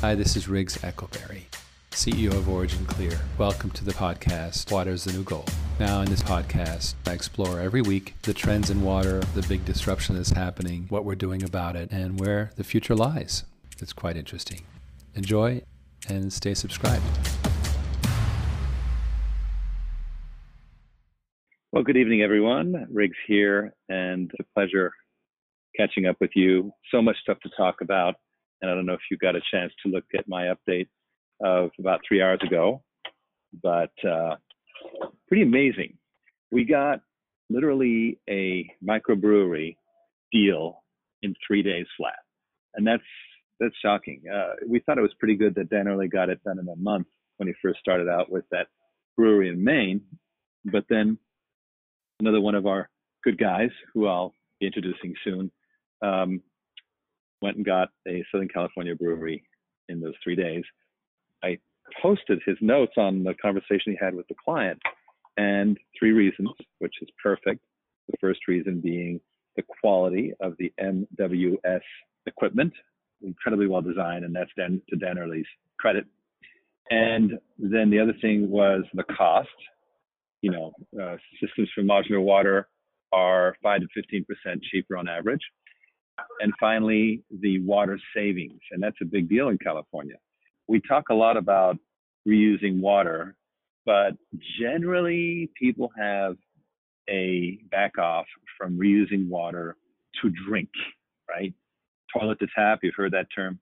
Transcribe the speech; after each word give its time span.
Hi, 0.00 0.14
this 0.14 0.36
is 0.36 0.46
Riggs 0.46 0.78
Eckelberry, 0.78 1.46
CEO 1.90 2.28
of 2.28 2.48
Origin 2.48 2.86
Clear. 2.86 3.18
Welcome 3.36 3.70
to 3.70 3.84
the 3.84 3.90
podcast, 3.90 4.70
Water's 4.70 5.02
the 5.02 5.12
New 5.12 5.24
Gold. 5.24 5.52
Now, 5.80 6.02
in 6.02 6.08
this 6.08 6.22
podcast, 6.22 6.94
I 7.04 7.14
explore 7.14 7.58
every 7.58 7.82
week 7.82 8.14
the 8.22 8.32
trends 8.32 8.70
in 8.70 8.82
water, 8.82 9.18
the 9.34 9.44
big 9.48 9.64
disruption 9.64 10.14
that's 10.14 10.30
happening, 10.30 10.86
what 10.88 11.04
we're 11.04 11.16
doing 11.16 11.42
about 11.42 11.74
it, 11.74 11.90
and 11.90 12.20
where 12.20 12.52
the 12.54 12.62
future 12.62 12.94
lies. 12.94 13.42
It's 13.80 13.92
quite 13.92 14.16
interesting. 14.16 14.60
Enjoy 15.16 15.62
and 16.08 16.32
stay 16.32 16.54
subscribed. 16.54 17.02
Well, 21.72 21.82
good 21.82 21.96
evening, 21.96 22.22
everyone. 22.22 22.86
Riggs 22.88 23.18
here, 23.26 23.74
and 23.88 24.30
a 24.38 24.44
pleasure 24.54 24.92
catching 25.76 26.06
up 26.06 26.18
with 26.20 26.30
you. 26.36 26.70
So 26.92 27.02
much 27.02 27.16
stuff 27.20 27.38
to 27.40 27.50
talk 27.56 27.80
about, 27.80 28.14
and 28.60 28.70
I 28.70 28.74
don't 28.74 28.86
know 28.86 28.94
if 28.94 29.00
you 29.10 29.16
got 29.16 29.36
a 29.36 29.40
chance 29.52 29.72
to 29.84 29.90
look 29.90 30.04
at 30.16 30.28
my 30.28 30.52
update 30.54 30.88
of 31.42 31.70
about 31.78 32.00
three 32.06 32.22
hours 32.22 32.40
ago, 32.44 32.82
but 33.62 33.92
uh, 34.04 34.36
pretty 35.28 35.42
amazing. 35.42 35.96
We 36.50 36.64
got 36.64 37.00
literally 37.50 38.18
a 38.28 38.70
microbrewery 38.84 39.76
deal 40.32 40.82
in 41.22 41.34
three 41.46 41.62
days 41.62 41.86
flat, 41.96 42.18
and 42.74 42.86
that's 42.86 43.02
that's 43.60 43.74
shocking. 43.82 44.22
Uh, 44.32 44.54
we 44.68 44.80
thought 44.80 44.98
it 44.98 45.02
was 45.02 45.14
pretty 45.18 45.36
good 45.36 45.54
that 45.56 45.70
Dan 45.70 45.88
Early 45.88 46.08
got 46.08 46.28
it 46.28 46.42
done 46.44 46.58
in 46.58 46.68
a 46.68 46.76
month 46.76 47.06
when 47.38 47.48
he 47.48 47.54
first 47.62 47.80
started 47.80 48.08
out 48.08 48.30
with 48.30 48.44
that 48.50 48.66
brewery 49.16 49.48
in 49.48 49.62
Maine, 49.62 50.00
but 50.64 50.84
then 50.88 51.18
another 52.20 52.40
one 52.40 52.54
of 52.54 52.66
our 52.66 52.88
good 53.24 53.38
guys 53.38 53.70
who 53.92 54.06
I'll 54.06 54.32
be 54.60 54.66
introducing 54.66 55.14
soon, 55.24 55.50
um, 56.02 56.40
went 57.42 57.56
and 57.56 57.66
got 57.66 57.88
a 58.06 58.24
Southern 58.30 58.48
California 58.48 58.94
brewery 58.94 59.42
in 59.88 60.00
those 60.00 60.14
three 60.22 60.36
days. 60.36 60.64
I 61.42 61.58
posted 62.02 62.40
his 62.44 62.56
notes 62.60 62.92
on 62.96 63.22
the 63.24 63.34
conversation 63.34 63.92
he 63.92 63.98
had 64.00 64.14
with 64.14 64.28
the 64.28 64.34
client 64.42 64.80
and 65.36 65.78
three 65.98 66.12
reasons, 66.12 66.50
which 66.78 66.94
is 67.00 67.08
perfect. 67.22 67.60
The 68.08 68.16
first 68.20 68.40
reason 68.48 68.80
being 68.80 69.20
the 69.56 69.62
quality 69.80 70.32
of 70.40 70.54
the 70.58 70.72
MWS 70.80 71.80
equipment, 72.26 72.72
incredibly 73.22 73.66
well 73.66 73.82
designed, 73.82 74.24
and 74.24 74.34
that's 74.34 74.50
Dan, 74.56 74.80
to 74.90 74.96
Dan 74.96 75.18
Early's 75.18 75.46
credit. 75.78 76.06
And 76.90 77.38
then 77.58 77.90
the 77.90 78.00
other 78.00 78.14
thing 78.20 78.50
was 78.50 78.82
the 78.94 79.04
cost 79.04 79.48
you 80.42 80.50
know, 80.50 80.72
uh, 81.00 81.16
systems 81.40 81.68
for 81.74 81.82
modular 81.82 82.22
water 82.22 82.68
are 83.12 83.56
5 83.62 83.80
to 83.80 83.86
15% 84.16 84.62
cheaper 84.70 84.96
on 84.96 85.08
average. 85.08 85.40
And 86.40 86.52
finally, 86.58 87.22
the 87.40 87.60
water 87.60 87.98
savings, 88.14 88.60
and 88.70 88.82
that's 88.82 88.96
a 89.02 89.04
big 89.04 89.28
deal 89.28 89.48
in 89.48 89.58
California. 89.58 90.16
We 90.66 90.80
talk 90.80 91.08
a 91.10 91.14
lot 91.14 91.36
about 91.36 91.78
reusing 92.26 92.80
water, 92.80 93.34
but 93.86 94.12
generally 94.60 95.50
people 95.60 95.90
have 95.98 96.36
a 97.08 97.58
back 97.70 97.98
off 97.98 98.26
from 98.58 98.78
reusing 98.78 99.28
water 99.28 99.76
to 100.22 100.30
drink, 100.46 100.68
right? 101.28 101.54
Toilet 102.16 102.38
to 102.40 102.46
tap, 102.54 102.80
you've 102.82 102.94
heard 102.96 103.12
that 103.12 103.26
term. 103.34 103.58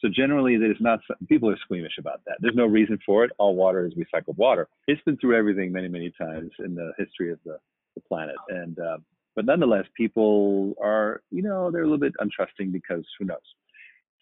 So 0.00 0.08
generally, 0.08 0.56
there's 0.56 0.80
not 0.80 0.98
people 1.28 1.48
are 1.48 1.56
squeamish 1.64 1.96
about 1.98 2.20
that. 2.26 2.36
There's 2.40 2.56
no 2.56 2.66
reason 2.66 2.98
for 3.06 3.24
it. 3.24 3.30
All 3.38 3.54
water 3.54 3.86
is 3.86 3.94
recycled 3.94 4.36
water. 4.36 4.68
It's 4.88 5.00
been 5.02 5.16
through 5.18 5.36
everything 5.36 5.72
many, 5.72 5.88
many 5.88 6.12
times 6.20 6.50
in 6.58 6.74
the 6.74 6.92
history 6.98 7.30
of 7.30 7.38
the, 7.44 7.58
the 7.94 8.00
planet, 8.02 8.34
and 8.48 8.78
uh, 8.80 8.98
but 9.34 9.44
nonetheless, 9.44 9.84
people 9.96 10.74
are 10.82 11.22
you 11.30 11.42
know 11.42 11.70
they're 11.70 11.82
a 11.82 11.86
little 11.86 11.98
bit 11.98 12.14
untrusting 12.20 12.72
because 12.72 13.04
who 13.18 13.26
knows. 13.26 13.38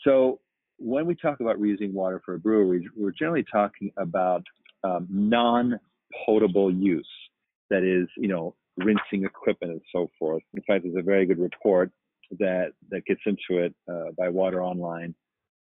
So 0.04 0.40
when 0.78 1.06
we 1.06 1.14
talk 1.14 1.40
about 1.40 1.60
reusing 1.60 1.92
water 1.92 2.22
for 2.24 2.34
a 2.34 2.38
brewery, 2.38 2.88
we're 2.96 3.12
generally 3.12 3.44
talking 3.52 3.92
about 3.98 4.42
um, 4.82 5.06
non-potable 5.10 6.72
use. 6.72 7.08
That 7.68 7.84
is, 7.84 8.08
you 8.16 8.28
know, 8.28 8.54
rinsing 8.78 9.24
equipment 9.24 9.72
and 9.72 9.82
so 9.92 10.08
forth. 10.18 10.42
In 10.54 10.62
fact, 10.62 10.84
there's 10.84 10.96
a 10.96 11.02
very 11.02 11.26
good 11.26 11.38
report 11.38 11.90
that 12.38 12.72
that 12.90 13.04
gets 13.04 13.20
into 13.26 13.62
it 13.62 13.74
uh, 13.88 14.12
by 14.16 14.28
Water 14.28 14.62
Online 14.62 15.14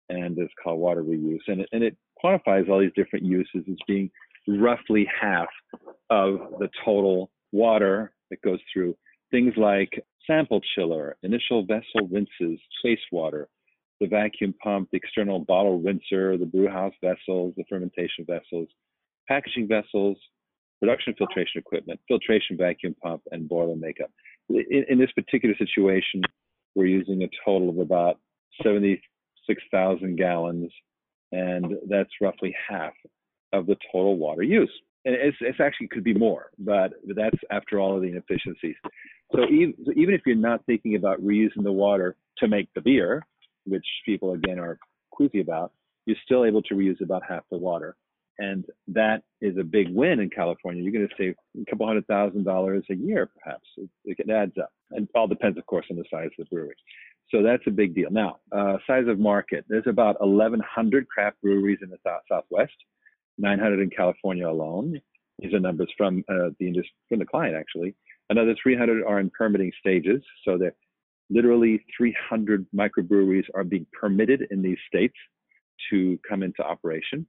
and 0.10 0.38
it's 0.38 0.54
called 0.62 0.80
water 0.80 1.04
reuse. 1.04 1.40
And 1.48 1.62
it, 1.62 1.70
and 1.72 1.84
it 1.84 1.96
quantifies 2.24 2.70
all 2.70 2.80
these 2.80 2.92
different 2.96 3.26
uses 3.26 3.64
as 3.70 3.78
being 3.88 4.10
roughly 4.48 5.08
half 5.20 5.48
of 6.10 6.40
the 6.60 6.70
total 6.84 7.30
water 7.52 8.12
that 8.30 8.42
goes 8.42 8.60
through 8.74 8.96
things 9.32 9.54
like 9.58 10.04
sample 10.26 10.62
chiller, 10.76 11.18
initial 11.24 11.66
vessel 11.66 12.08
rinses, 12.12 12.60
wastewater, 12.86 13.46
the 14.00 14.08
vacuum 14.08 14.54
pump, 14.64 14.90
the 14.92 14.98
external 14.98 15.40
bottle 15.40 15.80
rinser, 15.80 16.38
the 16.38 16.46
brewhouse 16.46 16.94
vessels, 17.04 17.54
the 17.58 17.64
fermentation 17.70 18.26
vessels, 18.26 18.68
packaging 19.28 19.68
vessels, 19.68 20.18
production 20.80 21.14
filtration 21.18 21.60
equipment, 21.60 22.00
filtration 22.08 22.58
vacuum 22.58 22.96
pump, 23.02 23.22
and 23.32 23.50
boiler 23.50 23.76
makeup. 23.76 24.10
In, 24.50 24.86
in 24.90 24.98
this 24.98 25.12
particular 25.12 25.56
situation, 25.58 26.22
we're 26.76 26.86
using 26.86 27.24
a 27.24 27.30
total 27.46 27.70
of 27.70 27.80
about 27.80 28.20
76,000 28.64 30.16
gallons, 30.16 30.72
and 31.32 31.76
that's 31.90 32.10
roughly 32.22 32.56
half 32.70 32.94
of 33.52 33.68
the 33.68 33.76
total 33.92 34.18
water 34.18 34.44
use. 34.44 34.72
And 35.10 35.18
it's, 35.20 35.38
it's 35.42 35.60
actually 35.60 35.88
could 35.88 36.04
be 36.04 36.14
more, 36.14 36.52
but 36.60 36.92
that's 37.16 37.36
after 37.50 37.80
all 37.80 37.96
of 37.96 38.04
the 38.04 38.10
inefficiencies. 38.10 38.76
So 39.34 39.40
even, 39.46 39.74
so 39.84 39.92
even 39.96 40.14
if 40.14 40.22
you're 40.24 40.36
not 40.36 40.64
thinking 40.68 40.96
about 40.96 41.20
reusing 41.20 41.64
the 41.64 41.72
water 41.72 42.16
to 42.38 42.48
make 42.48 42.70
the 42.76 42.82
beer, 42.82 43.26
which 43.66 43.86
people 44.06 44.34
again 44.34 44.60
are 44.60 44.78
queasy 45.10 45.42
about, 45.42 45.72
you're 46.06 46.16
still 46.24 46.46
able 46.46 46.62
to 46.62 46.76
reuse 46.76 47.02
about 47.02 47.24
half 47.28 47.42
the 47.50 47.58
water. 47.58 47.96
And 48.38 48.66
that 48.90 49.24
is 49.42 49.58
a 49.58 49.64
big 49.64 49.88
win 49.90 50.20
in 50.20 50.30
California. 50.30 50.84
You're 50.84 50.94
going 50.94 51.08
to 51.08 51.16
save 51.18 51.34
a 51.60 51.66
couple 51.68 51.88
hundred 51.88 52.06
thousand 52.06 52.44
dollars 52.44 52.84
a 52.92 52.96
year, 52.96 53.32
perhaps. 53.42 53.66
It, 53.78 53.90
it 54.06 54.30
adds 54.30 54.54
up. 54.62 54.72
And 54.92 55.08
all 55.16 55.28
depends, 55.28 55.58
of 55.58 55.66
course, 55.66 55.88
on 55.90 55.98
the 55.98 56.06
size 56.12 56.30
of 56.38 56.46
the 56.46 56.56
brewery. 56.56 56.76
So 57.32 57.42
that's 57.42 57.64
a 57.66 57.72
big 57.72 57.96
deal. 57.96 58.12
Now, 58.12 58.38
uh, 58.52 58.78
size 58.86 59.08
of 59.08 59.18
market. 59.18 59.66
There's 59.70 59.88
about 59.88 60.22
1,100 60.22 61.08
craft 61.08 61.42
breweries 61.42 61.80
in 61.82 61.90
the 61.90 61.98
south, 62.06 62.22
Southwest, 62.30 62.74
900 63.40 63.80
in 63.80 63.90
California 63.90 64.48
alone. 64.48 65.00
These 65.40 65.54
are 65.54 65.60
numbers 65.60 65.92
from 65.98 66.24
uh, 66.30 66.50
the 66.60 66.68
industry, 66.68 66.94
from 67.08 67.20
the 67.20 67.26
client 67.26 67.56
actually. 67.56 67.96
Another 68.30 68.56
300 68.62 69.04
are 69.06 69.20
in 69.20 69.32
permitting 69.32 69.72
stages. 69.80 70.22
So 70.46 70.58
there, 70.58 70.76
literally 71.30 71.84
300 71.98 72.66
microbreweries 72.76 73.46
are 73.56 73.64
being 73.64 73.88
permitted 74.00 74.48
in 74.52 74.62
these 74.62 74.78
states 74.88 75.16
to 75.90 76.20
come 76.28 76.44
into 76.44 76.62
operation. 76.62 77.26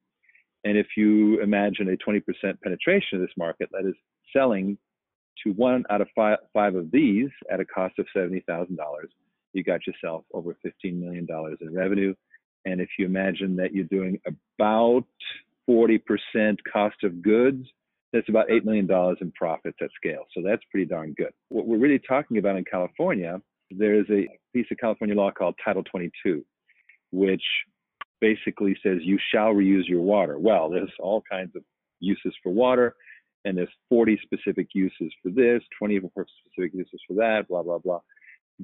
And 0.64 0.76
if 0.76 0.88
you 0.96 1.40
imagine 1.40 1.88
a 1.88 1.96
20% 1.96 2.22
penetration 2.62 3.20
of 3.20 3.20
this 3.20 3.36
market, 3.38 3.70
that 3.72 3.88
is 3.88 3.94
selling 4.36 4.76
to 5.44 5.52
one 5.52 5.84
out 5.88 6.02
of 6.02 6.08
five, 6.14 6.38
five 6.52 6.74
of 6.74 6.90
these 6.90 7.30
at 7.50 7.60
a 7.60 7.64
cost 7.64 7.98
of 7.98 8.06
$70,000 8.14 8.76
you 9.52 9.64
got 9.64 9.86
yourself 9.86 10.24
over 10.32 10.56
$15 10.64 10.98
million 10.98 11.26
in 11.60 11.74
revenue. 11.74 12.14
And 12.64 12.80
if 12.80 12.88
you 12.98 13.06
imagine 13.06 13.56
that 13.56 13.72
you're 13.72 13.84
doing 13.84 14.20
about 14.26 15.06
40% 15.70 16.56
cost 16.72 16.96
of 17.04 17.22
goods, 17.22 17.64
that's 18.12 18.28
about 18.28 18.48
$8 18.48 18.64
million 18.64 18.88
in 19.20 19.32
profits 19.32 19.78
at 19.80 19.90
scale. 19.94 20.24
So 20.34 20.42
that's 20.44 20.62
pretty 20.70 20.86
darn 20.86 21.14
good. 21.16 21.32
What 21.48 21.66
we're 21.66 21.78
really 21.78 22.00
talking 22.00 22.38
about 22.38 22.56
in 22.56 22.64
California, 22.64 23.40
there's 23.70 24.06
a 24.10 24.26
piece 24.52 24.66
of 24.72 24.78
California 24.78 25.14
law 25.14 25.30
called 25.30 25.54
Title 25.64 25.84
22, 25.84 26.44
which 27.12 27.42
basically 28.20 28.76
says 28.82 28.98
you 29.02 29.18
shall 29.32 29.54
reuse 29.54 29.86
your 29.86 30.00
water. 30.00 30.38
Well, 30.38 30.70
there's 30.70 30.92
all 30.98 31.22
kinds 31.30 31.54
of 31.54 31.62
uses 32.00 32.34
for 32.42 32.50
water, 32.50 32.94
and 33.44 33.56
there's 33.56 33.70
40 33.88 34.18
specific 34.24 34.68
uses 34.74 35.12
for 35.22 35.30
this, 35.30 35.62
20 35.78 35.98
specific 35.98 36.74
uses 36.74 37.00
for 37.06 37.14
that, 37.14 37.46
blah, 37.48 37.62
blah, 37.62 37.78
blah. 37.78 38.00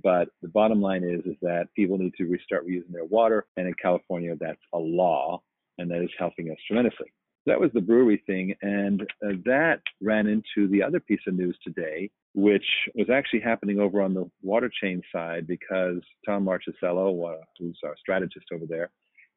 But 0.03 0.29
the 0.43 0.49
bottom 0.49 0.83
line 0.83 1.05
is, 1.05 1.21
is 1.25 1.39
that 1.41 1.69
people 1.75 1.97
need 1.97 2.13
to 2.19 2.25
restart 2.25 2.67
reusing 2.67 2.93
their 2.93 3.05
water. 3.05 3.47
And 3.57 3.67
in 3.67 3.75
California, 3.81 4.35
that's 4.39 4.61
a 4.75 4.79
law, 4.79 5.41
and 5.79 5.91
that 5.91 6.03
is 6.03 6.11
helping 6.19 6.51
us 6.51 6.57
tremendously. 6.67 7.13
That 7.47 7.61
was 7.61 7.71
the 7.73 7.81
brewery 7.81 8.23
thing. 8.27 8.55
And 8.63 9.03
uh, 9.25 9.35
that 9.45 9.81
ran 10.03 10.27
into 10.27 10.69
the 10.69 10.83
other 10.83 10.99
piece 10.99 11.21
of 11.29 11.35
news 11.35 11.57
today, 11.63 12.11
which 12.35 12.67
was 12.95 13.09
actually 13.09 13.41
happening 13.41 13.79
over 13.79 14.03
on 14.03 14.15
the 14.15 14.29
water 14.43 14.71
chain 14.83 15.01
side 15.13 15.47
because 15.47 16.01
Tom 16.27 16.45
Marchesello, 16.45 17.25
uh, 17.25 17.45
who's 17.59 17.79
our 17.85 17.95
strategist 17.99 18.47
over 18.53 18.67
there, 18.67 18.91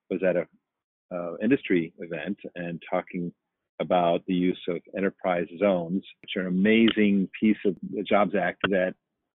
was 0.10 0.22
at 0.28 0.36
a 0.36 0.48
uh, 1.12 1.36
industry 1.42 1.94
event 2.00 2.38
and 2.56 2.82
talking 2.90 3.32
about 3.80 4.26
the 4.28 4.34
use 4.34 4.60
of 4.68 4.78
enterprise 4.98 5.48
zones, 5.60 6.04
which 6.22 6.32
are 6.36 6.42
an 6.42 6.48
amazing 6.48 7.30
piece 7.40 7.58
of 7.66 7.76
the 7.96 8.04
Jobs 8.04 8.34
Act 8.36 8.60
that 8.70 8.94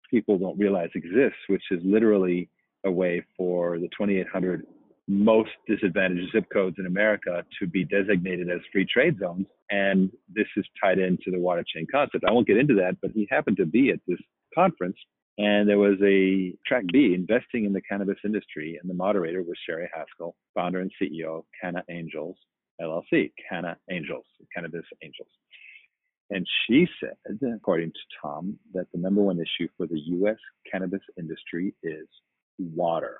people 0.09 0.37
don't 0.37 0.57
realize 0.59 0.89
exists, 0.95 1.39
which 1.47 1.63
is 1.71 1.79
literally 1.83 2.49
a 2.85 2.91
way 2.91 3.23
for 3.37 3.79
the 3.79 3.87
2,800 3.97 4.65
most 5.07 5.51
disadvantaged 5.67 6.31
zip 6.31 6.45
codes 6.51 6.77
in 6.79 6.85
America 6.85 7.43
to 7.59 7.67
be 7.67 7.83
designated 7.83 8.49
as 8.49 8.59
free 8.71 8.85
trade 8.85 9.19
zones. 9.19 9.47
And 9.69 10.11
this 10.33 10.47
is 10.55 10.65
tied 10.81 10.99
into 10.99 11.31
the 11.31 11.39
water 11.39 11.63
chain 11.67 11.87
concept. 11.91 12.23
I 12.27 12.31
won't 12.31 12.47
get 12.47 12.57
into 12.57 12.75
that, 12.75 12.97
but 13.01 13.11
he 13.11 13.27
happened 13.29 13.57
to 13.57 13.65
be 13.65 13.89
at 13.89 13.99
this 14.07 14.19
conference 14.55 14.97
And 15.37 15.67
there 15.67 15.79
was 15.79 15.97
a 16.03 16.53
track 16.65 16.83
B, 16.91 17.13
investing 17.15 17.65
in 17.65 17.73
the 17.73 17.81
cannabis 17.81 18.17
industry, 18.23 18.77
and 18.79 18.89
the 18.89 18.93
moderator 18.93 19.41
was 19.41 19.57
Sherry 19.67 19.89
Haskell, 19.93 20.35
founder 20.53 20.79
and 20.79 20.91
CEO 21.01 21.39
of 21.39 21.45
Canna 21.59 21.83
Angels 21.89 22.37
LLC, 22.81 23.31
Canna 23.49 23.77
Angels, 23.89 24.25
Cannabis 24.53 24.85
Angels. 25.03 25.29
And 26.29 26.47
she 26.65 26.87
said, 26.99 27.39
according 27.55 27.91
to 27.91 27.99
Tom, 28.21 28.57
that 28.73 28.87
the 28.93 28.99
number 28.99 29.21
one 29.21 29.39
issue 29.39 29.67
for 29.77 29.87
the 29.87 29.99
U.S. 29.99 30.37
cannabis 30.71 31.01
industry 31.17 31.73
is 31.83 32.07
water. 32.59 33.17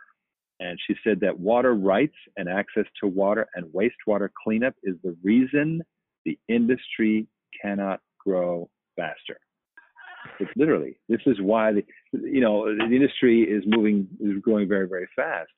And 0.60 0.80
she 0.88 0.96
said 1.04 1.20
that 1.22 1.40
water 1.40 1.74
rights 1.74 2.16
and 2.38 2.48
access 2.48 2.86
to 3.02 3.08
water 3.08 3.48
and 3.56 3.66
wastewater 3.74 4.30
cleanup 4.44 4.76
is 4.84 4.96
the 5.04 5.16
reason 5.24 5.82
the 6.26 6.38
industry 6.48 7.28
cannot 7.62 8.00
grow 8.20 8.70
faster. 8.96 9.38
It's 10.40 10.52
literally, 10.56 10.98
this 11.10 11.20
is 11.26 11.42
why 11.42 11.74
the, 11.74 11.86
you 12.14 12.40
know, 12.40 12.66
the 12.66 12.86
industry 12.86 13.42
is 13.42 13.64
moving, 13.68 14.08
is 14.22 14.42
growing 14.42 14.70
very, 14.70 14.88
very 14.88 15.08
fast, 15.16 15.52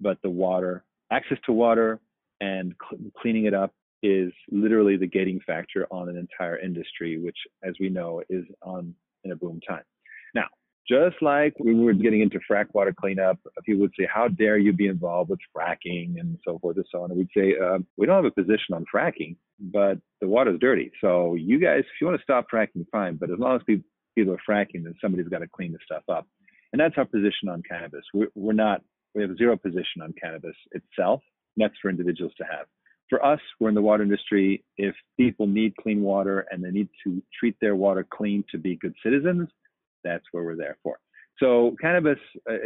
but 0.00 0.18
the 0.22 0.28
water, 0.28 0.84
access 1.10 1.38
to 1.46 1.52
water 1.52 1.98
and 2.40 2.74
cl- 2.90 3.00
cleaning 3.16 3.46
it 3.46 3.54
up 3.54 3.72
is 4.02 4.32
literally 4.50 4.96
the 4.96 5.06
gating 5.06 5.40
factor 5.46 5.86
on 5.90 6.08
an 6.08 6.16
entire 6.16 6.58
industry, 6.58 7.18
which, 7.18 7.38
as 7.62 7.74
we 7.80 7.88
know, 7.88 8.22
is 8.28 8.44
on 8.62 8.94
in 9.24 9.30
a 9.30 9.36
boom 9.36 9.60
time. 9.66 9.84
Now, 10.34 10.46
just 10.88 11.16
like 11.22 11.54
we 11.58 11.74
were 11.74 11.92
getting 11.92 12.20
into 12.20 12.40
frack 12.50 12.66
water 12.72 12.94
cleanup, 12.98 13.38
people 13.64 13.82
would 13.82 13.92
say, 13.98 14.06
"How 14.12 14.28
dare 14.28 14.58
you 14.58 14.72
be 14.72 14.86
involved 14.86 15.30
with 15.30 15.40
fracking?" 15.56 16.18
and 16.20 16.38
so 16.44 16.58
forth 16.58 16.76
and 16.76 16.86
so 16.90 17.02
on. 17.02 17.10
And 17.10 17.18
we'd 17.18 17.28
say, 17.36 17.56
uh, 17.58 17.78
"We 17.96 18.06
don't 18.06 18.16
have 18.16 18.32
a 18.32 18.42
position 18.42 18.74
on 18.74 18.84
fracking, 18.92 19.36
but 19.60 19.98
the 20.20 20.28
water's 20.28 20.58
dirty. 20.58 20.90
So 21.00 21.34
you 21.34 21.58
guys, 21.58 21.80
if 21.80 22.00
you 22.00 22.06
want 22.06 22.18
to 22.18 22.22
stop 22.22 22.46
fracking, 22.52 22.86
fine. 22.90 23.16
But 23.16 23.30
as 23.30 23.38
long 23.38 23.56
as 23.56 23.62
people, 23.64 23.88
people 24.16 24.34
are 24.34 24.42
fracking, 24.48 24.84
then 24.84 24.94
somebody's 25.00 25.28
got 25.28 25.40
to 25.40 25.48
clean 25.48 25.72
the 25.72 25.78
stuff 25.84 26.02
up." 26.08 26.26
And 26.72 26.80
that's 26.80 26.96
our 26.96 27.04
position 27.04 27.48
on 27.48 27.62
cannabis. 27.62 28.04
We're, 28.14 28.28
we're 28.34 28.52
not. 28.52 28.82
We 29.14 29.22
have 29.22 29.36
zero 29.36 29.56
position 29.56 30.02
on 30.02 30.14
cannabis 30.20 30.56
itself. 30.72 31.22
That's 31.56 31.74
for 31.82 31.90
individuals 31.90 32.32
to 32.38 32.44
have 32.44 32.66
for 33.12 33.22
us, 33.22 33.40
we're 33.60 33.68
in 33.68 33.74
the 33.74 33.82
water 33.82 34.02
industry. 34.02 34.64
If 34.78 34.94
people 35.18 35.46
need 35.46 35.76
clean 35.76 36.00
water 36.00 36.46
and 36.50 36.64
they 36.64 36.70
need 36.70 36.88
to 37.04 37.22
treat 37.38 37.54
their 37.60 37.76
water 37.76 38.06
clean 38.10 38.42
to 38.50 38.56
be 38.56 38.76
good 38.76 38.94
citizens, 39.02 39.50
that's 40.04 40.24
where 40.32 40.44
we're 40.44 40.56
there 40.56 40.76
for. 40.82 40.98
So, 41.38 41.74
cannabis, 41.80 42.18
uh, 42.48 42.54
uh, 42.54 42.58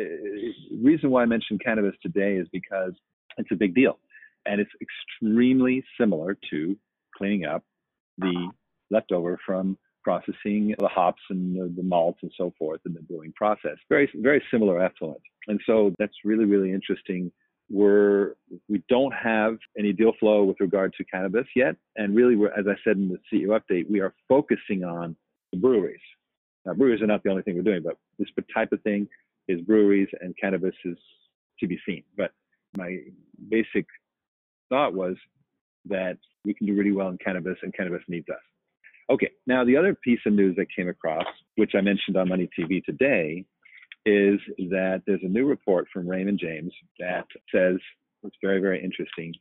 reason 0.82 1.10
why 1.10 1.22
I 1.22 1.26
mentioned 1.26 1.62
cannabis 1.64 1.94
today 2.02 2.36
is 2.36 2.46
because 2.52 2.92
it's 3.38 3.50
a 3.52 3.56
big 3.56 3.74
deal. 3.74 3.98
And 4.44 4.60
it's 4.60 4.70
extremely 4.80 5.84
similar 5.98 6.36
to 6.50 6.76
cleaning 7.16 7.46
up 7.46 7.64
the 8.18 8.50
leftover 8.90 9.38
from 9.44 9.76
processing 10.02 10.74
the 10.78 10.88
hops 10.88 11.22
and 11.30 11.56
the, 11.56 11.72
the 11.76 11.82
malts 11.82 12.18
and 12.22 12.30
so 12.36 12.52
forth 12.58 12.80
in 12.86 12.94
the 12.94 13.02
brewing 13.02 13.32
process. 13.34 13.76
Very, 13.88 14.08
very 14.14 14.42
similar 14.50 14.80
effluent. 14.80 15.20
And 15.48 15.60
so 15.66 15.92
that's 15.98 16.14
really, 16.24 16.44
really 16.44 16.72
interesting 16.72 17.32
we're 17.68 18.34
we 18.68 18.82
don't 18.88 19.12
have 19.12 19.56
any 19.78 19.92
deal 19.92 20.12
flow 20.20 20.44
with 20.44 20.58
regard 20.60 20.94
to 20.94 21.04
cannabis 21.04 21.46
yet, 21.54 21.76
and 21.96 22.14
really, 22.14 22.36
as 22.56 22.66
I 22.68 22.74
said 22.84 22.96
in 22.96 23.08
the 23.08 23.18
CEO 23.32 23.58
update, 23.58 23.90
we 23.90 24.00
are 24.00 24.14
focusing 24.28 24.84
on 24.84 25.16
the 25.52 25.58
breweries. 25.58 26.00
Now, 26.66 26.74
breweries 26.74 27.00
are 27.00 27.06
not 27.06 27.22
the 27.22 27.30
only 27.30 27.42
thing 27.42 27.54
we're 27.54 27.62
doing, 27.62 27.82
but 27.82 27.96
this 28.18 28.28
type 28.52 28.72
of 28.72 28.82
thing 28.82 29.08
is 29.48 29.60
breweries, 29.60 30.08
and 30.20 30.34
cannabis 30.38 30.74
is 30.84 30.98
to 31.60 31.66
be 31.68 31.78
seen. 31.86 32.02
But 32.16 32.32
my 32.76 32.98
basic 33.48 33.86
thought 34.68 34.92
was 34.92 35.14
that 35.88 36.18
we 36.44 36.52
can 36.52 36.66
do 36.66 36.74
really 36.74 36.92
well 36.92 37.08
in 37.08 37.18
cannabis, 37.18 37.56
and 37.62 37.72
cannabis 37.72 38.02
needs 38.08 38.28
us. 38.28 38.40
Okay, 39.08 39.30
now 39.46 39.64
the 39.64 39.76
other 39.76 39.94
piece 39.94 40.18
of 40.26 40.32
news 40.32 40.56
that 40.56 40.66
came 40.74 40.88
across, 40.88 41.24
which 41.54 41.72
I 41.76 41.80
mentioned 41.80 42.16
on 42.16 42.28
Money 42.28 42.50
TV 42.58 42.84
today, 42.84 43.44
is 44.04 44.40
that 44.70 45.02
there's 45.06 45.22
a 45.22 45.28
new 45.28 45.46
report 45.46 45.86
from 45.92 46.08
Raymond 46.08 46.40
James 46.40 46.72
that 46.98 47.26
says 47.54 47.76
it's 48.24 48.36
very, 48.42 48.60
very 48.60 48.82
interesting. 48.82 49.32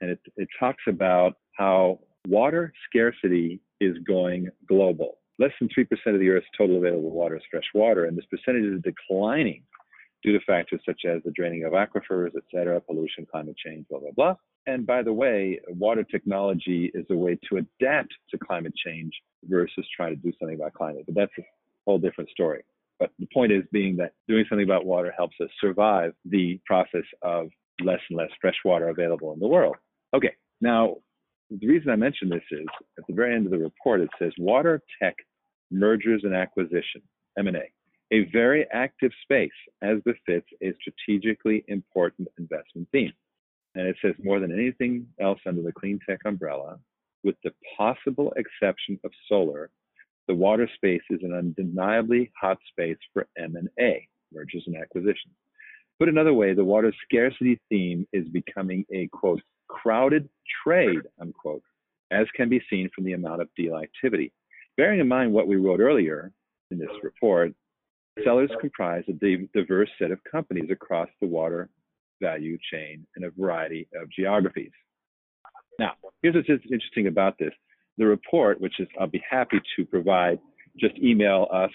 And 0.00 0.10
it, 0.10 0.20
it 0.36 0.48
talks 0.58 0.82
about 0.88 1.34
how 1.56 2.00
water 2.26 2.72
scarcity 2.88 3.60
is 3.80 3.96
going 4.06 4.48
global. 4.66 5.18
Less 5.42 5.50
than 5.58 5.68
3% 5.76 5.88
of 6.14 6.20
the 6.20 6.28
Earth's 6.28 6.46
total 6.56 6.76
available 6.76 7.10
water 7.10 7.34
is 7.36 7.42
fresh 7.50 7.64
water, 7.74 8.04
and 8.04 8.16
this 8.16 8.24
percentage 8.26 8.64
is 8.64 8.80
declining 8.82 9.64
due 10.22 10.38
to 10.38 10.44
factors 10.44 10.80
such 10.86 11.00
as 11.04 11.20
the 11.24 11.32
draining 11.32 11.64
of 11.64 11.72
aquifers, 11.72 12.30
et 12.36 12.44
cetera, 12.54 12.80
pollution, 12.80 13.26
climate 13.28 13.56
change, 13.56 13.84
blah, 13.90 13.98
blah, 13.98 14.12
blah. 14.14 14.34
And 14.68 14.86
by 14.86 15.02
the 15.02 15.12
way, 15.12 15.58
water 15.66 16.04
technology 16.04 16.92
is 16.94 17.04
a 17.10 17.16
way 17.16 17.36
to 17.48 17.56
adapt 17.56 18.14
to 18.30 18.38
climate 18.38 18.72
change 18.86 19.10
versus 19.42 19.84
trying 19.96 20.14
to 20.14 20.22
do 20.22 20.30
something 20.38 20.54
about 20.54 20.74
climate. 20.74 21.02
But 21.06 21.16
that's 21.16 21.32
a 21.40 21.42
whole 21.86 21.98
different 21.98 22.30
story. 22.30 22.62
But 23.00 23.10
the 23.18 23.26
point 23.34 23.50
is 23.50 23.64
being 23.72 23.96
that 23.96 24.12
doing 24.28 24.44
something 24.48 24.64
about 24.64 24.86
water 24.86 25.12
helps 25.16 25.34
us 25.42 25.48
survive 25.60 26.12
the 26.24 26.60
process 26.66 27.02
of 27.22 27.48
less 27.80 27.98
and 28.10 28.16
less 28.16 28.30
fresh 28.40 28.58
water 28.64 28.90
available 28.90 29.32
in 29.32 29.40
the 29.40 29.48
world. 29.48 29.74
Okay, 30.14 30.34
now 30.60 30.98
the 31.50 31.66
reason 31.66 31.90
I 31.90 31.96
mention 31.96 32.28
this 32.28 32.44
is 32.52 32.66
at 32.96 33.04
the 33.08 33.14
very 33.14 33.34
end 33.34 33.46
of 33.46 33.50
the 33.50 33.58
report 33.58 34.00
it 34.00 34.10
says 34.20 34.32
water 34.38 34.80
tech 35.02 35.16
mergers 35.72 36.22
and 36.24 36.34
acquisition 36.34 37.02
M&A, 37.38 37.70
a 38.12 38.30
very 38.30 38.66
active 38.72 39.10
space 39.22 39.50
as 39.82 39.98
befits 40.04 40.46
a 40.62 40.72
strategically 40.80 41.64
important 41.68 42.28
investment 42.38 42.86
theme. 42.92 43.12
And 43.74 43.86
it 43.86 43.96
says 44.02 44.14
more 44.22 44.38
than 44.38 44.52
anything 44.52 45.06
else 45.20 45.40
under 45.46 45.62
the 45.62 45.72
clean 45.72 45.98
tech 46.06 46.20
umbrella, 46.26 46.78
with 47.24 47.36
the 47.42 47.52
possible 47.76 48.32
exception 48.36 49.00
of 49.04 49.12
solar, 49.28 49.70
the 50.28 50.34
water 50.34 50.68
space 50.74 51.02
is 51.10 51.20
an 51.22 51.32
undeniably 51.32 52.30
hot 52.40 52.58
space 52.68 52.98
for 53.12 53.26
M&A, 53.38 54.06
mergers 54.32 54.64
and 54.66 54.76
acquisitions. 54.76 55.34
Put 55.98 56.08
another 56.08 56.34
way, 56.34 56.52
the 56.52 56.64
water 56.64 56.92
scarcity 57.04 57.60
theme 57.68 58.06
is 58.12 58.28
becoming 58.28 58.84
a 58.92 59.08
quote 59.08 59.40
crowded 59.68 60.28
trade 60.62 61.00
unquote, 61.20 61.62
as 62.10 62.26
can 62.36 62.48
be 62.48 62.62
seen 62.68 62.90
from 62.94 63.04
the 63.04 63.14
amount 63.14 63.40
of 63.40 63.48
deal 63.56 63.76
activity. 63.76 64.32
Bearing 64.76 65.00
in 65.00 65.08
mind 65.08 65.32
what 65.32 65.46
we 65.46 65.56
wrote 65.56 65.80
earlier 65.80 66.32
in 66.70 66.78
this 66.78 66.88
report, 67.02 67.52
sellers 68.24 68.50
comprise 68.60 69.04
a 69.08 69.12
diverse 69.12 69.90
set 69.98 70.10
of 70.10 70.18
companies 70.30 70.70
across 70.70 71.08
the 71.20 71.26
water 71.26 71.68
value 72.20 72.56
chain 72.72 73.06
in 73.16 73.24
a 73.24 73.30
variety 73.30 73.88
of 74.00 74.10
geographies. 74.10 74.70
Now, 75.78 75.92
here's 76.22 76.34
what's 76.34 76.48
interesting 76.48 77.06
about 77.06 77.38
this 77.38 77.52
the 77.98 78.06
report, 78.06 78.60
which 78.60 78.80
is 78.80 78.88
I'll 78.98 79.06
be 79.06 79.22
happy 79.28 79.60
to 79.76 79.84
provide, 79.84 80.38
just 80.78 80.96
email 80.98 81.46
us 81.52 81.70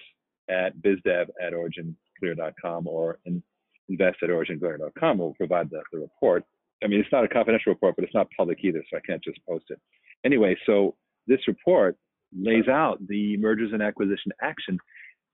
at 0.49 0.75
bizdev 0.77 1.27
at 1.41 1.53
originclear.com 1.53 2.87
or 2.87 3.19
invest 3.89 4.17
at 4.23 4.29
originclear.com. 4.29 5.17
We'll 5.19 5.33
provide 5.33 5.69
the, 5.69 5.81
the 5.91 5.99
report. 5.99 6.43
I 6.83 6.87
mean, 6.87 6.99
it's 6.99 7.11
not 7.11 7.23
a 7.23 7.27
confidential 7.27 7.71
report, 7.71 7.95
but 7.95 8.05
it's 8.05 8.13
not 8.15 8.27
public 8.35 8.59
either, 8.63 8.83
so 8.89 8.97
I 8.97 9.01
can't 9.01 9.23
just 9.23 9.39
post 9.47 9.65
it. 9.69 9.79
Anyway, 10.25 10.57
so 10.65 10.95
this 11.27 11.39
report 11.47 11.97
lays 12.35 12.67
out 12.67 13.05
the 13.07 13.37
mergers 13.37 13.71
and 13.73 13.81
acquisition 13.81 14.31
action, 14.41 14.77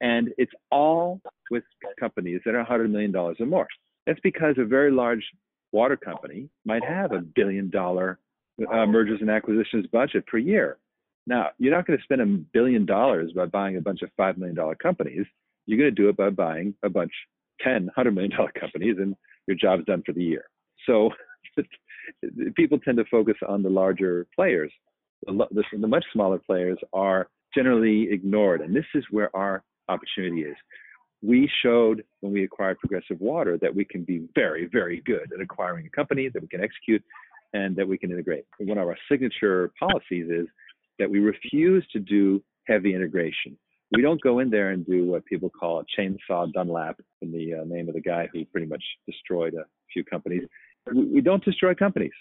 and 0.02 0.30
it's 0.38 0.52
all 0.72 1.22
with 1.50 1.64
companies 2.00 2.42
that 2.46 2.56
are 2.56 2.66
$100 2.66 2.90
million 2.90 3.16
or 3.16 3.34
more. 3.46 3.68
That's 4.06 4.20
because 4.22 4.56
a 4.58 4.66
very 4.66 4.92
large 4.92 5.24
water 5.72 5.98
company 5.98 6.50
might 6.66 6.84
have 6.84 7.12
a 7.12 7.20
billion 7.20 7.70
dollar 7.70 8.20
uh, 8.72 8.86
mergers 8.86 9.20
and 9.22 9.30
acquisitions 9.30 9.88
budget 9.92 10.26
per 10.28 10.38
year. 10.38 10.78
Now, 11.26 11.50
you're 11.58 11.74
not 11.74 11.88
going 11.88 11.98
to 11.98 12.04
spend 12.04 12.22
a 12.22 12.26
billion 12.26 12.86
dollars 12.86 13.32
by 13.34 13.46
buying 13.46 13.78
a 13.78 13.82
bunch 13.82 14.02
of 14.02 14.10
$5 14.20 14.38
million 14.38 14.58
companies. 14.82 15.26
You're 15.66 15.80
going 15.80 15.94
to 15.94 16.02
do 16.02 16.10
it 16.10 16.18
by 16.18 16.30
buying 16.30 16.76
a 16.84 16.90
bunch, 16.90 17.12
10, 17.62 17.90
$100 17.98 18.14
million 18.14 18.32
companies, 18.60 18.98
and 19.00 19.16
your 19.48 19.56
job's 19.56 19.86
done 19.86 20.04
for 20.06 20.12
the 20.12 20.24
year. 20.24 20.46
So 20.86 21.12
people 22.56 22.80
tend 22.80 22.98
to 22.98 23.06
focus 23.10 23.36
on 23.48 23.64
the 23.64 23.70
larger 23.70 24.28
players. 24.36 24.72
The, 25.26 25.48
the, 25.52 25.64
the 25.80 25.88
much 25.88 26.06
smaller 26.14 26.40
players 26.40 26.78
are 26.94 27.28
generally 27.56 28.10
ignored. 28.12 28.62
And 28.62 28.76
this 28.76 28.86
is 28.96 29.04
where 29.12 29.36
our 29.36 29.64
opportunity 29.90 30.42
is. 30.42 30.56
We 31.22 31.50
showed 31.62 32.04
when 32.20 32.34
we 32.34 32.44
acquired 32.44 32.80
Progressive 32.80 33.20
Water 33.22 33.58
that 33.62 33.74
we 33.74 33.86
can 33.86 34.04
be 34.04 34.28
very, 34.36 34.68
very 34.72 35.02
good 35.06 35.32
at 35.34 35.42
acquiring 35.42 35.86
a 35.86 35.90
company, 35.90 36.30
that 36.34 36.42
we 36.42 36.48
can 36.48 36.62
execute, 36.62 37.04
and 37.54 37.76
that 37.76 37.88
we 37.88 37.98
can 37.98 38.12
integrate. 38.12 38.46
One 38.60 38.78
of 38.78 38.88
our 38.88 38.98
signature 39.10 39.72
policies 39.80 40.28
is 40.30 40.48
that 41.00 41.10
we 41.10 41.20
refuse 41.20 41.86
to 41.94 42.00
do 42.00 42.44
heavy 42.68 42.94
integration. 42.94 43.58
We 43.92 44.02
don't 44.02 44.22
go 44.22 44.40
in 44.40 44.50
there 44.50 44.72
and 44.72 44.86
do 44.86 45.06
what 45.06 45.24
people 45.26 45.50
call 45.50 45.80
a 45.80 46.02
chainsaw 46.02 46.52
Dunlap, 46.52 47.00
in 47.22 47.32
the 47.32 47.62
uh, 47.62 47.64
name 47.66 47.88
of 47.88 47.94
the 47.94 48.02
guy 48.02 48.28
who 48.34 48.44
pretty 48.46 48.68
much 48.68 48.84
destroyed 49.08 49.54
a 49.54 49.66
few 49.94 50.04
companies. 50.04 50.44
We, 50.92 51.06
we 51.06 51.22
don't 51.22 51.46
destroy 51.46 51.76
companies. 51.76 52.12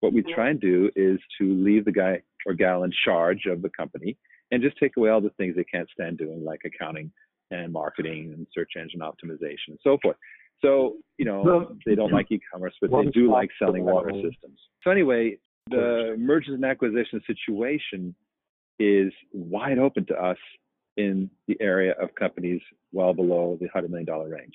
What 0.00 0.12
we 0.12 0.22
try 0.22 0.50
and 0.50 0.60
do 0.60 0.90
is 0.96 1.18
to 1.38 1.44
leave 1.64 1.84
the 1.84 1.92
guy 1.92 2.22
or 2.46 2.54
gal 2.54 2.84
in 2.84 2.92
charge 3.04 3.46
of 3.46 3.62
the 3.62 3.70
company 3.70 4.16
and 4.50 4.62
just 4.62 4.76
take 4.78 4.96
away 4.96 5.10
all 5.10 5.20
the 5.20 5.30
things 5.30 5.56
they 5.56 5.64
can't 5.64 5.88
stand 5.90 6.18
doing, 6.18 6.44
like 6.44 6.62
accounting 6.64 7.10
and 7.50 7.72
marketing 7.72 8.32
and 8.34 8.46
search 8.52 8.72
engine 8.76 9.00
optimization 9.00 9.68
and 9.68 9.78
so 9.82 9.98
forth. 10.02 10.16
So, 10.60 10.96
you 11.16 11.24
know, 11.24 11.74
they 11.86 11.94
don't 11.94 12.12
like 12.12 12.30
e-commerce, 12.30 12.74
but 12.80 12.90
they 12.90 13.10
do 13.10 13.30
like 13.30 13.48
selling 13.58 13.84
water 13.84 14.10
systems. 14.12 14.58
So 14.82 14.90
anyway, 14.90 15.38
the 15.70 16.16
mergers 16.18 16.54
and 16.54 16.64
acquisition 16.64 17.22
situation 17.26 18.14
is 18.78 19.12
wide 19.32 19.78
open 19.78 20.06
to 20.06 20.14
us 20.14 20.38
in 20.96 21.30
the 21.48 21.56
area 21.60 21.94
of 22.00 22.14
companies 22.14 22.60
well 22.92 23.14
below 23.14 23.56
the 23.60 23.68
$100 23.68 23.88
million 23.88 24.06
range. 24.28 24.54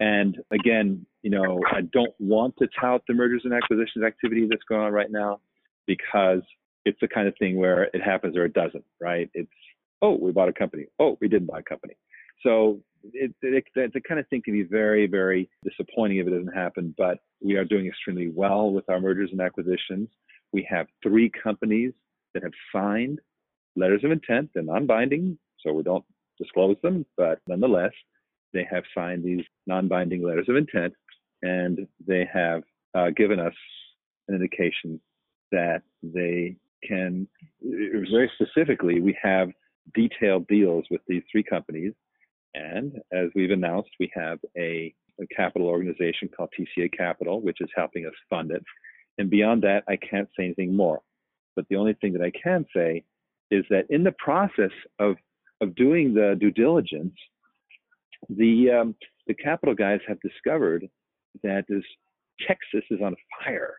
And 0.00 0.36
again, 0.50 1.06
you 1.22 1.30
know, 1.30 1.60
I 1.72 1.80
don't 1.92 2.14
want 2.18 2.56
to 2.58 2.68
tout 2.78 3.02
the 3.08 3.14
mergers 3.14 3.42
and 3.44 3.54
acquisitions 3.54 4.04
activity 4.04 4.46
that's 4.48 4.62
going 4.68 4.82
on 4.82 4.92
right 4.92 5.10
now 5.10 5.40
because 5.86 6.42
it's 6.84 6.98
the 7.00 7.08
kind 7.08 7.28
of 7.28 7.34
thing 7.38 7.56
where 7.56 7.84
it 7.84 8.02
happens 8.02 8.36
or 8.36 8.44
it 8.44 8.54
doesn't, 8.54 8.84
right? 9.00 9.30
It's, 9.34 9.50
oh, 10.02 10.16
we 10.16 10.32
bought 10.32 10.48
a 10.48 10.52
company. 10.52 10.86
Oh, 10.98 11.18
we 11.20 11.28
didn't 11.28 11.48
buy 11.48 11.60
a 11.60 11.62
company. 11.62 11.94
So 12.42 12.80
it, 13.12 13.34
it, 13.42 13.64
it, 13.74 13.92
the 13.92 14.00
kind 14.00 14.20
of 14.20 14.28
thing 14.28 14.42
can 14.44 14.54
be 14.54 14.62
very, 14.62 15.06
very 15.06 15.48
disappointing 15.64 16.18
if 16.18 16.26
it 16.26 16.30
doesn't 16.30 16.54
happen, 16.54 16.94
but 16.96 17.18
we 17.40 17.56
are 17.56 17.64
doing 17.64 17.86
extremely 17.86 18.28
well 18.28 18.70
with 18.70 18.88
our 18.88 19.00
mergers 19.00 19.30
and 19.32 19.40
acquisitions. 19.40 20.08
We 20.52 20.66
have 20.70 20.86
three 21.02 21.30
companies 21.30 21.92
that 22.34 22.42
have 22.42 22.52
signed 22.72 23.20
letters 23.76 24.02
of 24.04 24.10
intent. 24.10 24.50
They're 24.54 24.62
non 24.62 24.86
binding, 24.86 25.38
so 25.60 25.72
we 25.72 25.82
don't 25.82 26.04
disclose 26.38 26.76
them, 26.82 27.04
but 27.16 27.40
nonetheless, 27.46 27.92
they 28.52 28.66
have 28.70 28.84
signed 28.94 29.24
these 29.24 29.44
non 29.66 29.88
binding 29.88 30.22
letters 30.22 30.46
of 30.48 30.56
intent 30.56 30.94
and 31.42 31.86
they 32.06 32.28
have 32.32 32.62
uh, 32.94 33.10
given 33.10 33.38
us 33.38 33.54
an 34.28 34.34
indication 34.34 35.00
that 35.52 35.82
they 36.02 36.56
can, 36.82 37.26
very 37.62 38.30
specifically, 38.34 39.00
we 39.00 39.16
have 39.22 39.50
detailed 39.94 40.46
deals 40.48 40.84
with 40.90 41.00
these 41.06 41.22
three 41.30 41.42
companies. 41.42 41.92
And 42.54 42.94
as 43.12 43.28
we've 43.34 43.50
announced, 43.50 43.90
we 44.00 44.10
have 44.14 44.38
a, 44.56 44.94
a 45.20 45.26
capital 45.34 45.68
organization 45.68 46.28
called 46.34 46.50
TCA 46.58 46.96
Capital, 46.96 47.40
which 47.40 47.60
is 47.60 47.68
helping 47.74 48.06
us 48.06 48.12
fund 48.28 48.50
it. 48.50 48.62
And 49.18 49.30
beyond 49.30 49.62
that, 49.62 49.84
I 49.88 49.96
can't 49.96 50.28
say 50.36 50.44
anything 50.44 50.74
more. 50.74 51.00
But 51.56 51.66
the 51.68 51.76
only 51.76 51.94
thing 51.94 52.12
that 52.12 52.22
I 52.22 52.32
can 52.42 52.64
say 52.74 53.04
is 53.50 53.64
that 53.70 53.86
in 53.90 54.04
the 54.04 54.14
process 54.18 54.70
of, 54.98 55.16
of 55.60 55.74
doing 55.74 56.14
the 56.14 56.36
due 56.38 56.50
diligence, 56.50 57.14
the 58.28 58.70
um, 58.70 58.94
the 59.26 59.34
capital 59.34 59.74
guys 59.74 60.00
have 60.08 60.20
discovered 60.20 60.88
that 61.42 61.64
this 61.68 61.84
Texas 62.46 62.84
is 62.90 63.00
on 63.02 63.14
fire. 63.44 63.76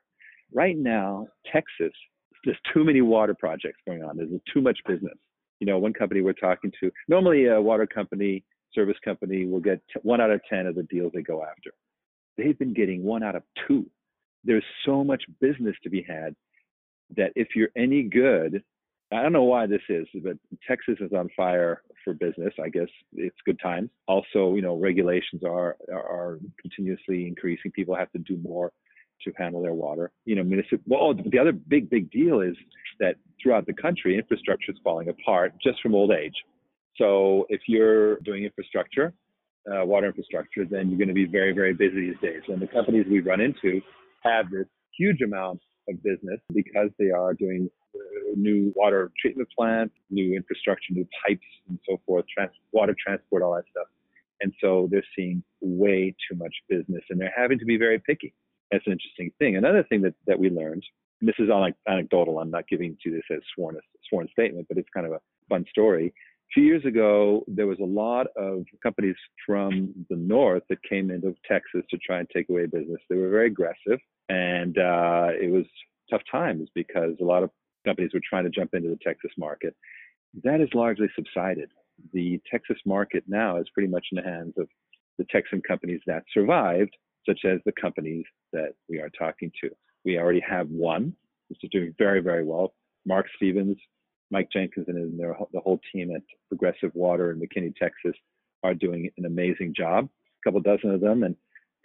Right 0.54 0.78
now, 0.78 1.28
Texas, 1.52 1.94
there's 2.46 2.58
too 2.74 2.84
many 2.84 3.02
water 3.02 3.34
projects 3.34 3.80
going 3.86 4.04
on. 4.04 4.18
There's 4.18 4.30
too 4.54 4.62
much 4.62 4.80
business. 4.88 5.18
You 5.60 5.68
know, 5.68 5.78
one 5.78 5.94
company 5.94 6.22
we're 6.22 6.34
talking 6.34 6.72
to, 6.80 6.92
normally 7.08 7.48
a 7.48 7.62
water 7.62 7.86
company, 7.86 8.44
service 8.74 8.98
company 9.04 9.46
will 9.46 9.60
get 9.60 9.82
one 10.04 10.22
out 10.22 10.32
of 10.32 10.42
10 10.50 10.68
of 10.68 10.76
the 10.76 10.84
deals 10.84 11.12
they 11.14 11.22
go 11.22 11.44
after. 11.44 11.72
They've 12.38 12.58
been 12.58 12.74
getting 12.74 13.04
one 13.04 13.24
out 13.24 13.36
of 13.36 13.44
two. 13.68 13.86
There's 14.46 14.64
so 14.86 15.04
much 15.04 15.24
business 15.42 15.76
to 15.84 15.90
be 15.90 16.06
had 16.08 16.36
that 17.18 17.34
if 17.36 17.50
you're 17.56 17.70
any 17.76 18.04
good, 18.04 18.64
I 19.12 19.24
don't 19.24 19.34
know 19.34 19.44
why 19.44 19.66
this 19.66 19.82
is, 19.90 20.08
but 20.24 20.38
Texas 20.68 20.96
is 21.02 21.12
on 21.14 21.30
fire 21.36 21.82
for 22.04 22.14
business. 22.14 22.54
I 22.64 22.70
guess 22.70 22.88
it's 23.14 23.36
good 23.46 23.60
times. 23.60 23.90
Also, 24.08 24.56
you 24.56 24.62
know, 24.62 24.78
regulations 24.78 25.44
are 25.44 25.78
are 25.92 26.40
continuously 26.62 27.28
increasing. 27.28 27.72
People 27.72 27.96
have 27.96 28.12
to 28.12 28.20
do 28.20 28.38
more 28.38 28.72
to 29.24 29.32
handle 29.38 29.62
their 29.62 29.74
water. 29.74 30.12
You 30.26 30.36
know, 30.36 30.44
municipal. 30.44 30.80
Well, 30.88 31.14
the 31.14 31.40
other 31.40 31.52
big 31.52 31.90
big 31.90 32.12
deal 32.12 32.42
is 32.42 32.56
that 33.00 33.16
throughout 33.42 33.66
the 33.66 33.74
country, 33.74 34.18
infrastructure 34.18 34.72
is 34.72 34.78
falling 34.84 35.10
apart 35.10 35.54
just 35.64 35.82
from 35.82 35.96
old 35.96 36.12
age. 36.12 36.36
So 36.98 37.46
if 37.50 37.62
you're 37.68 38.18
doing 38.20 38.44
infrastructure, 38.44 39.14
uh, 39.72 39.86
water 39.86 40.08
infrastructure, 40.08 40.66
then 40.66 40.90
you're 40.90 40.98
going 40.98 41.08
to 41.08 41.14
be 41.14 41.26
very 41.26 41.54
very 41.54 41.74
busy 41.74 42.12
these 42.12 42.20
days. 42.22 42.42
And 42.48 42.62
the 42.62 42.68
companies 42.68 43.06
we 43.10 43.20
run 43.20 43.42
into 43.42 43.82
have 44.24 44.50
this 44.52 44.68
huge 44.98 45.22
amount 45.22 45.62
of 45.88 46.02
business 46.04 46.40
because 46.54 46.90
they 47.00 47.10
are 47.10 47.34
doing 47.34 47.70
new 48.36 48.74
water 48.76 49.12
treatment 49.20 49.50
plant, 49.58 49.92
new 50.10 50.36
infrastructure, 50.36 50.94
new 50.94 51.08
pipes, 51.26 51.46
and 51.68 51.80
so 51.88 52.00
forth, 52.06 52.26
trans- 52.34 52.52
water 52.72 52.96
transport, 53.04 53.44
all 53.44 53.56
that 53.56 53.64
stuff. 53.72 53.88
And 54.42 54.54
so 54.62 54.88
they're 54.92 55.04
seeing 55.16 55.44
way 55.62 56.16
too 56.30 56.38
much 56.38 56.54
business, 56.70 57.04
and 57.10 57.20
they're 57.20 57.34
having 57.36 57.60
to 57.60 57.66
be 57.66 57.78
very 57.78 58.00
picky. 58.00 58.34
That's 58.72 58.86
an 58.86 58.94
interesting 58.94 59.32
thing. 59.40 59.56
Another 59.56 59.84
thing 59.84 60.02
that, 60.02 60.14
that 60.28 60.40
we 60.40 60.50
learned, 60.50 60.84
and 61.22 61.28
this 61.28 61.36
is 61.40 61.50
anecdotal. 61.88 62.40
I'm 62.40 62.52
not 62.52 62.68
giving 62.68 62.98
to 63.04 63.12
this 63.12 63.24
as 63.32 63.40
sworn 63.56 63.78
sworn 64.08 64.28
statement, 64.32 64.68
but 64.70 64.78
it's 64.78 64.90
kind 64.94 65.06
of 65.06 65.14
a 65.14 65.20
fun 65.50 65.66
story. 65.70 66.08
A 66.08 66.52
few 66.54 66.64
years 66.64 66.84
ago, 66.86 67.44
there 67.48 67.68
was 67.68 67.78
a 67.80 67.86
lot 67.86 68.28
of 68.36 68.66
companies 68.82 69.16
from 69.46 69.94
the 70.10 70.16
north 70.16 70.64
that 70.70 70.82
came 70.84 71.12
into 71.12 71.36
Texas 71.48 71.82
to 71.90 71.98
try 71.98 72.20
and 72.20 72.28
take 72.34 72.50
away 72.50 72.66
business. 72.66 73.00
They 73.10 73.18
were 73.18 73.30
very 73.30 73.48
aggressive, 73.48 74.00
and 74.30 74.78
uh, 74.78 75.30
it 75.40 75.52
was 75.52 75.66
tough 76.10 76.22
times 76.32 76.70
because 76.74 77.14
a 77.22 77.24
lot 77.24 77.44
of 77.44 77.52
companies 77.86 78.12
were 78.14 78.22
trying 78.28 78.46
to 78.46 78.50
jump 78.50 78.74
into 78.74 78.90
the 78.90 78.98
Texas 79.04 79.32
market. 79.38 79.76
That 80.44 80.60
has 80.60 80.70
largely 80.74 81.08
subsided. 81.16 81.70
The 82.14 82.42
Texas 82.50 82.78
market 82.86 83.24
now 83.28 83.58
is 83.58 83.68
pretty 83.74 83.90
much 83.90 84.08
in 84.12 84.16
the 84.16 84.30
hands 84.30 84.54
of 84.58 84.68
the 85.18 85.26
Texan 85.30 85.62
companies 85.62 86.02
that 86.08 86.24
survived, 86.34 86.96
such 87.30 87.42
as 87.46 87.60
the 87.66 87.72
companies 87.80 88.26
that 88.52 88.74
we 88.90 89.00
are 89.00 89.10
talking 89.10 89.52
to. 89.62 89.70
We 90.04 90.18
already 90.18 90.42
have 90.50 90.68
one, 90.70 91.14
which 91.50 91.60
is 91.64 91.70
doing 91.72 91.94
very, 91.98 92.22
very 92.22 92.44
well. 92.44 92.74
Mark 93.06 93.28
Stevens, 93.36 93.78
Mike 94.32 94.50
Jenkins, 94.52 94.88
and 94.88 95.20
their, 95.20 95.36
the 95.54 95.60
whole 95.60 95.80
team 95.94 96.12
at 96.16 96.24
Progressive 96.48 96.92
Water 96.94 97.32
in 97.32 97.40
McKinney, 97.40 97.76
Texas, 97.76 98.18
are 98.64 98.74
doing 98.74 99.10
an 99.18 99.26
amazing 99.26 99.74
job. 99.76 100.06
A 100.06 100.44
couple 100.44 100.62
dozen 100.62 100.92
of 100.92 101.02
them, 101.02 101.24
and 101.24 101.36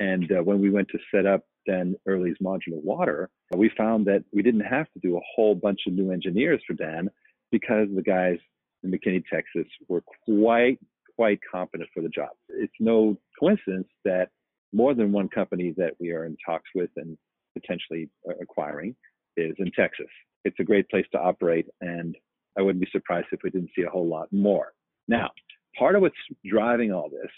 and 0.01 0.31
uh, 0.33 0.43
when 0.43 0.61
we 0.61 0.71
went 0.71 0.89
to 0.89 0.99
set 1.15 1.25
up 1.25 1.43
Dan 1.69 1.95
Early's 2.07 2.37
modular 2.43 2.83
water, 2.83 3.31
we 3.57 3.71
found 3.77 4.07
that 4.07 4.25
we 4.33 4.43
didn't 4.43 4.63
have 4.63 4.87
to 4.93 4.99
do 5.01 5.17
a 5.17 5.21
whole 5.35 5.55
bunch 5.55 5.81
of 5.87 5.93
new 5.93 6.11
engineers 6.11 6.61
for 6.67 6.75
Dan 6.75 7.09
because 7.53 7.89
the 7.95 8.03
guys 8.03 8.39
in 8.83 8.91
McKinney, 8.91 9.23
Texas 9.33 9.71
were 9.89 10.03
quite, 10.25 10.79
quite 11.17 11.39
competent 11.51 11.89
for 11.95 12.03
the 12.03 12.09
job. 12.09 12.31
It's 12.49 12.75
no 12.81 13.17
coincidence 13.39 13.89
that 14.05 14.31
more 14.75 14.95
than 14.95 15.13
one 15.13 15.29
company 15.29 15.73
that 15.77 15.95
we 16.01 16.11
are 16.11 16.27
in 16.27 16.37
talks 16.45 16.69
with 16.75 16.91
and 16.97 17.17
potentially 17.55 18.11
uh, 18.29 18.35
acquiring 18.41 18.95
is 19.37 19.55
in 19.59 19.71
Texas. 19.73 20.09
It's 20.45 20.59
a 20.59 20.65
great 20.65 20.89
place 20.91 21.07
to 21.13 21.19
operate, 21.19 21.67
and 21.81 22.17
I 22.59 22.63
wouldn't 22.63 22.85
be 22.85 22.91
surprised 22.91 23.29
if 23.33 23.41
we 23.43 23.51
didn't 23.51 23.71
see 23.75 23.83
a 23.83 23.91
whole 23.91 24.07
lot 24.07 24.29
more. 24.33 24.73
Now, 25.09 25.31
part 25.79 25.95
of 25.95 26.03
what's 26.03 26.15
driving 26.45 26.93
all 26.93 27.09
this 27.09 27.31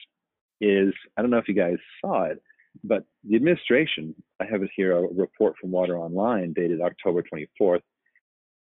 is 0.61 0.95
I 1.17 1.23
don't 1.23 1.31
know 1.31 1.39
if 1.39 1.49
you 1.49 1.55
guys 1.55 1.77
saw 2.01 2.25
it, 2.25 2.43
but 2.83 3.05
the 3.29 3.37
administration, 3.37 4.15
I 4.41 4.47
have 4.51 4.63
it 4.63 4.71
here, 4.75 4.97
a 4.97 5.03
report 5.03 5.55
from 5.61 5.71
Water 5.71 5.99
Online 5.99 6.53
dated 6.55 6.81
October 6.81 7.23
24th. 7.23 7.83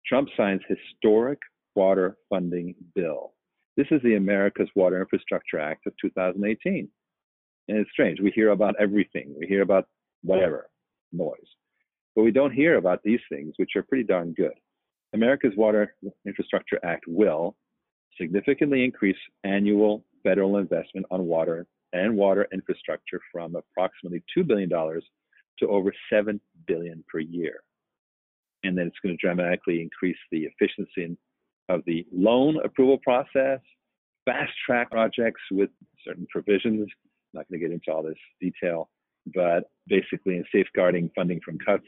Trump 0.05 0.29
signs 0.35 0.61
historic 0.67 1.39
water 1.75 2.17
funding 2.29 2.75
bill. 2.95 3.33
This 3.77 3.87
is 3.91 4.01
the 4.03 4.15
America's 4.15 4.69
Water 4.75 4.99
Infrastructure 4.99 5.59
Act 5.59 5.87
of 5.87 5.93
2018. 6.01 6.89
And 7.67 7.77
it's 7.77 7.91
strange. 7.91 8.19
We 8.19 8.31
hear 8.31 8.49
about 8.49 8.75
everything. 8.79 9.33
We 9.39 9.47
hear 9.47 9.61
about 9.61 9.85
whatever 10.23 10.69
noise. 11.11 11.35
But 12.15 12.23
we 12.23 12.31
don't 12.31 12.51
hear 12.53 12.77
about 12.77 13.01
these 13.03 13.21
things, 13.29 13.53
which 13.57 13.71
are 13.75 13.83
pretty 13.83 14.03
darn 14.03 14.33
good. 14.33 14.53
America's 15.13 15.53
Water 15.55 15.95
Infrastructure 16.25 16.79
Act 16.83 17.05
will 17.07 17.55
significantly 18.19 18.83
increase 18.83 19.17
annual 19.43 20.03
federal 20.23 20.57
investment 20.57 21.05
on 21.11 21.25
water 21.25 21.65
and 21.93 22.15
water 22.15 22.47
infrastructure 22.53 23.19
from 23.31 23.55
approximately 23.55 24.23
$2 24.37 24.47
billion 24.47 24.69
to 24.69 25.67
over 25.67 25.93
7 26.11 26.39
billion 26.67 27.03
per 27.11 27.19
year. 27.19 27.61
And 28.63 28.77
then 28.77 28.87
it's 28.87 28.97
going 29.03 29.17
to 29.17 29.21
dramatically 29.21 29.81
increase 29.81 30.17
the 30.31 30.45
efficiency 30.45 31.17
of 31.69 31.81
the 31.85 32.05
loan 32.13 32.57
approval 32.63 32.99
process, 32.99 33.59
fast 34.25 34.51
track 34.65 34.91
projects 34.91 35.41
with 35.51 35.69
certain 36.05 36.27
provisions. 36.29 36.87
Not 37.33 37.47
going 37.49 37.61
to 37.61 37.67
get 37.67 37.73
into 37.73 37.91
all 37.91 38.03
this 38.03 38.17
detail, 38.39 38.89
but 39.33 39.69
basically 39.87 40.37
in 40.37 40.45
safeguarding 40.53 41.09
funding 41.15 41.39
from 41.43 41.57
cuts. 41.65 41.85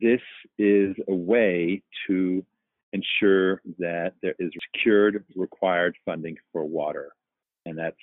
This 0.00 0.20
is 0.58 0.94
a 1.08 1.14
way 1.14 1.82
to 2.06 2.44
ensure 2.92 3.62
that 3.78 4.12
there 4.22 4.34
is 4.38 4.50
secured 4.74 5.24
required 5.34 5.96
funding 6.04 6.36
for 6.52 6.64
water. 6.64 7.12
And 7.66 7.78
that's 7.78 7.96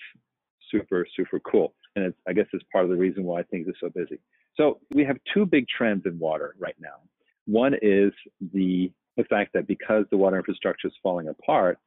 super, 0.72 1.06
super 1.16 1.40
cool. 1.40 1.74
And 1.96 2.14
I 2.28 2.34
guess 2.34 2.46
it's 2.54 2.64
part 2.72 2.84
of 2.84 2.90
the 2.90 2.98
reason 2.98 3.24
why 3.24 3.44
things 3.44 3.68
are 3.68 3.76
so 3.80 3.90
busy. 3.90 4.20
So 4.58 4.80
we 4.94 5.04
have 5.04 5.18
two 5.34 5.46
big 5.46 5.68
trends 5.68 6.04
in 6.06 6.18
water 6.20 6.56
right 6.60 6.76
now. 6.80 7.02
One 7.46 7.74
is 7.82 8.12
the, 8.54 8.92
the 9.18 9.24
fact 9.26 9.54
that 9.54 9.68
because 9.68 10.06
the 10.12 10.18
water 10.18 10.38
infrastructure 10.38 10.88
is 10.88 10.94
falling 11.04 11.28
apart, 11.28 11.78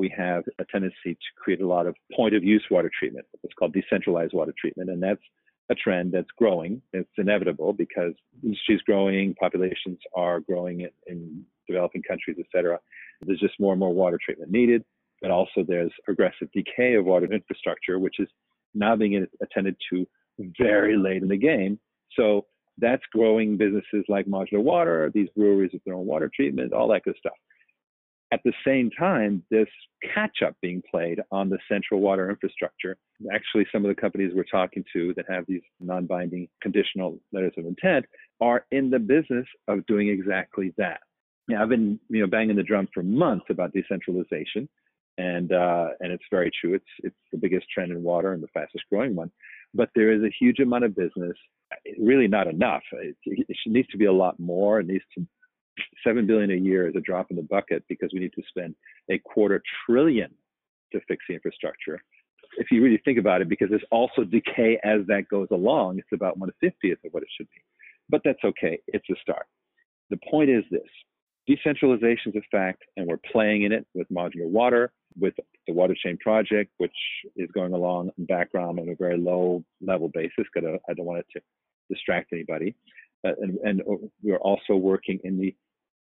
we 0.00 0.12
have 0.16 0.42
a 0.58 0.64
tendency 0.64 1.14
to 1.14 1.30
create 1.36 1.60
a 1.60 1.66
lot 1.66 1.86
of 1.86 1.94
point 2.16 2.34
of 2.34 2.42
use 2.42 2.64
water 2.70 2.90
treatment, 2.98 3.26
what's 3.40 3.54
called 3.54 3.72
decentralized 3.72 4.32
water 4.32 4.54
treatment. 4.58 4.90
And 4.90 5.02
that's 5.02 5.20
a 5.70 5.74
trend 5.74 6.12
that's 6.12 6.30
growing. 6.36 6.82
It's 6.92 7.08
inevitable 7.16 7.72
because 7.72 8.14
industry 8.42 8.74
is 8.76 8.82
growing, 8.82 9.34
populations 9.34 9.98
are 10.16 10.40
growing 10.40 10.80
in, 10.80 10.90
in 11.06 11.44
developing 11.68 12.02
countries, 12.02 12.36
et 12.40 12.46
cetera. 12.52 12.78
There's 13.22 13.38
just 13.38 13.60
more 13.60 13.72
and 13.74 13.80
more 13.80 13.92
water 13.92 14.18
treatment 14.24 14.50
needed 14.50 14.82
but 15.20 15.30
also 15.30 15.64
there's 15.66 15.92
progressive 16.04 16.50
decay 16.52 16.94
of 16.94 17.04
water 17.04 17.30
infrastructure, 17.32 17.98
which 17.98 18.18
is 18.18 18.28
now 18.74 18.96
being 18.96 19.26
attended 19.42 19.76
to 19.90 20.06
very 20.58 20.96
late 20.96 21.22
in 21.22 21.28
the 21.28 21.36
game. 21.36 21.78
So 22.16 22.46
that's 22.78 23.02
growing 23.12 23.56
businesses 23.56 24.04
like 24.08 24.26
modular 24.26 24.62
water, 24.62 25.10
these 25.12 25.28
breweries 25.36 25.70
with 25.72 25.84
their 25.84 25.94
own 25.94 26.06
water 26.06 26.30
treatment, 26.34 26.72
all 26.72 26.88
that 26.88 27.04
good 27.04 27.16
stuff. 27.18 27.34
At 28.32 28.40
the 28.44 28.52
same 28.64 28.90
time, 28.96 29.42
this 29.50 29.66
catch 30.14 30.42
up 30.46 30.54
being 30.62 30.82
played 30.88 31.20
on 31.32 31.48
the 31.48 31.58
central 31.68 32.00
water 32.00 32.30
infrastructure. 32.30 32.96
Actually, 33.34 33.66
some 33.72 33.84
of 33.84 33.94
the 33.94 34.00
companies 34.00 34.32
we're 34.34 34.44
talking 34.44 34.84
to 34.92 35.12
that 35.14 35.24
have 35.28 35.44
these 35.48 35.62
non 35.80 36.06
binding 36.06 36.48
conditional 36.62 37.18
letters 37.32 37.52
of 37.58 37.66
intent 37.66 38.06
are 38.40 38.66
in 38.70 38.88
the 38.88 39.00
business 39.00 39.46
of 39.66 39.84
doing 39.86 40.08
exactly 40.08 40.72
that. 40.78 41.00
Now, 41.48 41.62
I've 41.62 41.68
been 41.68 41.98
you 42.08 42.20
know 42.20 42.28
banging 42.28 42.54
the 42.54 42.62
drum 42.62 42.88
for 42.94 43.02
months 43.02 43.46
about 43.50 43.72
decentralization, 43.72 44.68
and 45.18 45.52
uh, 45.52 45.88
and 45.98 46.12
it's 46.12 46.24
very 46.30 46.52
true. 46.60 46.74
It's 46.74 46.84
it's 47.02 47.16
the 47.32 47.38
biggest 47.38 47.66
trend 47.74 47.90
in 47.90 48.00
water 48.00 48.32
and 48.32 48.42
the 48.42 48.48
fastest 48.54 48.84
growing 48.90 49.16
one. 49.16 49.32
But 49.74 49.90
there 49.96 50.12
is 50.12 50.22
a 50.22 50.34
huge 50.38 50.60
amount 50.60 50.84
of 50.84 50.94
business, 50.94 51.36
really 51.98 52.28
not 52.28 52.46
enough. 52.46 52.82
It, 52.92 53.16
it 53.24 53.56
needs 53.66 53.88
to 53.88 53.98
be 53.98 54.06
a 54.06 54.12
lot 54.12 54.38
more. 54.38 54.80
It 54.80 54.86
needs 54.86 55.04
to 55.16 55.26
seven 56.04 56.26
billion 56.26 56.50
a 56.50 56.54
year 56.54 56.88
is 56.88 56.96
a 56.96 57.00
drop 57.00 57.30
in 57.30 57.36
the 57.36 57.42
bucket 57.42 57.84
because 57.88 58.10
we 58.12 58.20
need 58.20 58.32
to 58.34 58.42
spend 58.48 58.74
a 59.10 59.18
quarter 59.18 59.62
trillion 59.86 60.30
to 60.92 61.00
fix 61.08 61.24
the 61.28 61.34
infrastructure. 61.34 62.02
If 62.58 62.70
you 62.70 62.82
really 62.82 63.00
think 63.04 63.18
about 63.18 63.40
it, 63.40 63.48
because 63.48 63.70
there's 63.70 63.84
also 63.90 64.24
decay 64.24 64.78
as 64.82 65.06
that 65.06 65.28
goes 65.30 65.48
along, 65.52 65.98
it's 65.98 66.08
about 66.12 66.38
one 66.38 66.50
fiftieth 66.60 66.98
of 67.04 67.12
what 67.12 67.22
it 67.22 67.28
should 67.36 67.48
be. 67.54 67.62
But 68.08 68.22
that's 68.24 68.42
okay. 68.44 68.80
It's 68.88 69.08
a 69.10 69.14
start. 69.22 69.46
The 70.10 70.18
point 70.28 70.50
is 70.50 70.64
this: 70.70 70.88
decentralization 71.46 72.32
is 72.34 72.42
a 72.42 72.56
fact, 72.56 72.82
and 72.96 73.06
we're 73.06 73.20
playing 73.30 73.62
in 73.62 73.72
it 73.72 73.86
with 73.94 74.08
modular 74.08 74.48
water, 74.48 74.92
with 75.18 75.34
the 75.68 75.72
water 75.72 75.94
chain 75.94 76.18
project, 76.18 76.72
which 76.78 76.96
is 77.36 77.48
going 77.52 77.72
along 77.72 78.10
in 78.18 78.24
background 78.26 78.80
on 78.80 78.88
a 78.88 78.96
very 78.96 79.16
low 79.16 79.64
level 79.80 80.10
basis. 80.12 80.46
Because 80.52 80.80
I 80.88 80.94
don't 80.94 81.06
want 81.06 81.20
it 81.20 81.26
to 81.34 81.40
distract 81.88 82.32
anybody. 82.32 82.74
Uh, 83.26 83.32
and, 83.40 83.58
and 83.58 83.82
we're 84.22 84.38
also 84.38 84.74
working 84.74 85.18
in 85.24 85.38
the 85.38 85.54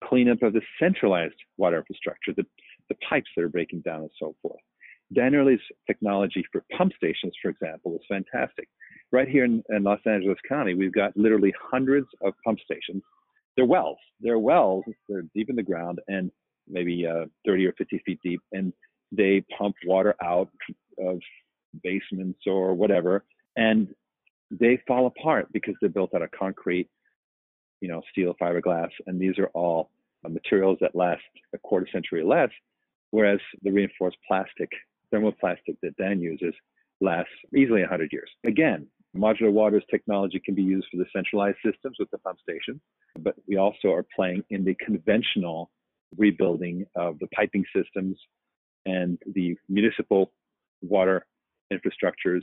cleanup 0.04 0.42
of 0.44 0.54
the 0.54 0.62
centralized 0.80 1.36
water 1.58 1.78
infrastructure, 1.78 2.34
the, 2.36 2.46
the 2.90 2.96
pipes 3.08 3.30
that 3.36 3.44
are 3.44 3.50
breaking 3.50 3.82
down 3.82 4.02
and 4.02 4.12
so 4.20 4.36
forth. 4.42 4.60
Dan 5.14 5.36
Early's 5.36 5.60
technology 5.86 6.44
for 6.52 6.64
pump 6.76 6.92
stations, 6.98 7.34
for 7.42 7.50
example, 7.50 7.96
is 7.96 8.02
fantastic. 8.10 8.68
Right 9.12 9.28
here 9.28 9.46
in, 9.46 9.64
in, 9.70 9.84
Los 9.84 10.00
Angeles 10.06 10.38
County, 10.50 10.74
we've 10.74 10.94
got 10.94 11.16
literally 11.16 11.54
hundreds 11.72 12.08
of 12.24 12.34
pump 12.44 12.60
stations. 12.60 13.04
They're 13.56 13.66
wells. 13.66 14.00
They're 14.20 14.40
wells. 14.40 14.84
They're 15.08 15.26
deep 15.36 15.50
in 15.50 15.56
the 15.56 15.64
ground 15.64 16.00
and 16.08 16.32
maybe 16.68 17.06
uh, 17.06 17.26
30 17.46 17.68
or 17.68 17.74
50 17.74 18.02
feet 18.06 18.20
deep, 18.24 18.42
and 18.52 18.74
they 19.12 19.46
pump 19.58 19.76
water 19.86 20.16
out 20.24 20.50
of 21.00 21.20
basements 21.84 22.40
or 22.48 22.74
whatever. 22.74 23.24
And 23.56 23.88
they 24.52 24.82
fall 24.88 25.08
apart 25.08 25.48
because 25.54 25.76
they're 25.80 25.90
built 25.90 26.14
out 26.16 26.22
of 26.22 26.32
concrete, 26.32 26.90
you 27.82 27.88
know, 27.88 28.02
steel, 28.12 28.36
fiberglass, 28.42 28.90
and 29.08 29.20
these 29.20 29.38
are 29.38 29.48
all 29.48 29.90
uh, 30.26 30.30
materials 30.30 30.78
that 30.82 30.96
last 30.96 31.22
a 31.54 31.58
quarter 31.60 31.88
century 31.92 32.22
or 32.22 32.26
less, 32.26 32.50
whereas 33.12 33.40
the 33.64 33.72
reinforced 33.72 34.18
plastic, 34.28 34.70
thermoplastic 35.14 35.78
that 35.82 35.96
Dan 35.98 36.20
uses 36.20 36.54
lasts 37.02 37.32
easily 37.56 37.82
100 37.82 38.12
years. 38.12 38.30
Again, 38.46 38.88
modular 39.16 39.52
waters 39.52 39.84
technology 39.90 40.42
can 40.44 40.56
be 40.56 40.64
used 40.64 40.88
for 40.92 40.98
the 40.98 41.06
centralized 41.14 41.58
systems 41.64 41.98
with 42.00 42.10
the 42.12 42.18
pump 42.20 42.40
station, 42.40 42.80
but 43.20 43.36
we 43.48 43.58
also 43.58 43.92
are 43.92 44.06
playing 44.16 44.44
in 44.50 44.66
the 44.66 44.76
conventional 44.76 45.70
rebuilding 46.18 46.86
of 46.96 47.20
the 47.20 47.28
piping 47.28 47.66
systems 47.76 48.18
and 48.86 49.18
the 49.34 49.58
municipal 49.70 50.32
water 50.82 51.26
infrastructures 51.74 52.42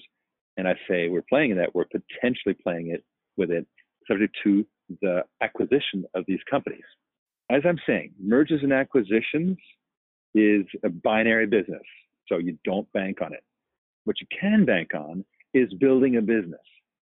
and 0.56 0.68
I 0.68 0.74
say 0.88 1.08
we're 1.08 1.22
playing 1.22 1.52
in 1.52 1.56
that, 1.58 1.74
we're 1.74 1.86
potentially 1.86 2.54
playing 2.62 2.90
it 2.90 3.04
with 3.36 3.50
it 3.50 3.66
subject 4.06 4.36
to 4.44 4.66
the 5.00 5.22
acquisition 5.40 6.04
of 6.14 6.24
these 6.26 6.40
companies. 6.50 6.84
As 7.50 7.62
I'm 7.66 7.78
saying, 7.86 8.12
mergers 8.20 8.60
and 8.62 8.72
acquisitions 8.72 9.58
is 10.34 10.64
a 10.84 10.88
binary 10.88 11.46
business, 11.46 11.82
so 12.28 12.38
you 12.38 12.58
don't 12.64 12.90
bank 12.92 13.20
on 13.20 13.32
it. 13.32 13.44
What 14.04 14.20
you 14.20 14.26
can 14.38 14.64
bank 14.64 14.94
on 14.94 15.24
is 15.54 15.72
building 15.74 16.16
a 16.16 16.22
business, 16.22 16.60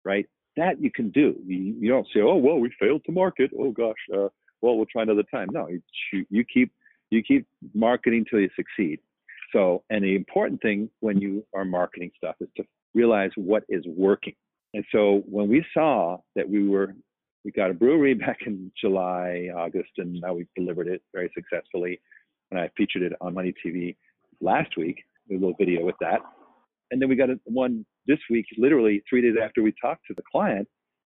right? 0.03 0.27
That 0.57 0.81
you 0.81 0.91
can 0.91 1.09
do. 1.09 1.35
You, 1.45 1.89
don't 1.89 2.07
say, 2.13 2.19
"Oh, 2.21 2.35
well, 2.35 2.59
we 2.59 2.71
failed 2.79 3.03
to 3.05 3.11
market. 3.11 3.51
Oh 3.57 3.71
gosh, 3.71 3.95
uh, 4.13 4.29
well, 4.61 4.77
we'll 4.77 4.85
try 4.85 5.01
another 5.03 5.23
time." 5.33 5.47
No, 5.51 5.67
you, 5.67 6.25
you 6.29 6.43
keep 6.43 6.71
you 7.09 7.23
keep 7.23 7.47
marketing 7.73 8.25
till 8.29 8.39
you 8.39 8.49
succeed. 8.55 8.99
So, 9.53 9.83
and 9.89 10.03
the 10.03 10.15
important 10.15 10.61
thing 10.61 10.89
when 10.99 11.21
you 11.21 11.45
are 11.53 11.63
marketing 11.63 12.11
stuff 12.17 12.35
is 12.41 12.49
to 12.57 12.63
realize 12.93 13.31
what 13.35 13.63
is 13.69 13.83
working. 13.85 14.35
And 14.73 14.83
so 14.91 15.23
when 15.29 15.47
we 15.47 15.63
saw 15.73 16.17
that 16.35 16.49
we 16.49 16.67
were, 16.67 16.95
we 17.43 17.51
got 17.51 17.69
a 17.69 17.73
brewery 17.73 18.13
back 18.25 18.39
in 18.45 18.71
July, 18.79 19.49
August, 19.55 19.91
and 19.97 20.13
now 20.13 20.33
we've 20.33 20.47
delivered 20.55 20.87
it 20.87 21.01
very 21.13 21.31
successfully. 21.33 21.99
And 22.51 22.59
I 22.59 22.69
featured 22.77 23.01
it 23.01 23.13
on 23.21 23.33
Money 23.33 23.53
TV 23.65 23.95
last 24.41 24.77
week, 24.77 24.97
a 25.31 25.33
little 25.33 25.55
video 25.57 25.85
with 25.85 25.95
that. 26.01 26.19
And 26.91 27.01
then 27.01 27.09
we 27.09 27.15
got 27.15 27.29
one 27.45 27.85
this 28.05 28.19
week, 28.29 28.45
literally 28.57 29.01
three 29.09 29.21
days 29.21 29.35
after 29.41 29.63
we 29.63 29.73
talked 29.81 30.05
to 30.07 30.13
the 30.13 30.21
client, 30.31 30.67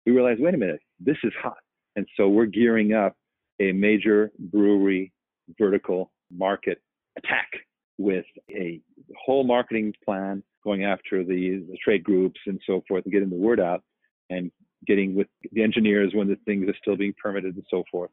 we 0.05 0.11
realized, 0.11 0.41
wait 0.41 0.53
a 0.53 0.57
minute, 0.57 0.79
this 0.99 1.17
is 1.23 1.33
hot. 1.41 1.57
And 1.95 2.05
so 2.15 2.29
we're 2.29 2.45
gearing 2.45 2.93
up 2.93 3.15
a 3.59 3.71
major 3.71 4.31
brewery 4.37 5.11
vertical 5.57 6.11
market 6.31 6.81
attack 7.17 7.49
with 7.97 8.25
a 8.51 8.81
whole 9.25 9.43
marketing 9.43 9.93
plan 10.03 10.43
going 10.63 10.83
after 10.83 11.23
the, 11.23 11.65
the 11.69 11.77
trade 11.83 12.03
groups 12.03 12.39
and 12.45 12.59
so 12.67 12.83
forth 12.87 13.03
and 13.05 13.13
getting 13.13 13.29
the 13.29 13.35
word 13.35 13.59
out 13.59 13.83
and 14.29 14.51
getting 14.85 15.15
with 15.15 15.27
the 15.51 15.63
engineers 15.63 16.11
when 16.13 16.27
the 16.27 16.37
things 16.45 16.67
are 16.69 16.75
still 16.81 16.95
being 16.95 17.13
permitted 17.21 17.55
and 17.55 17.65
so 17.69 17.83
forth 17.91 18.11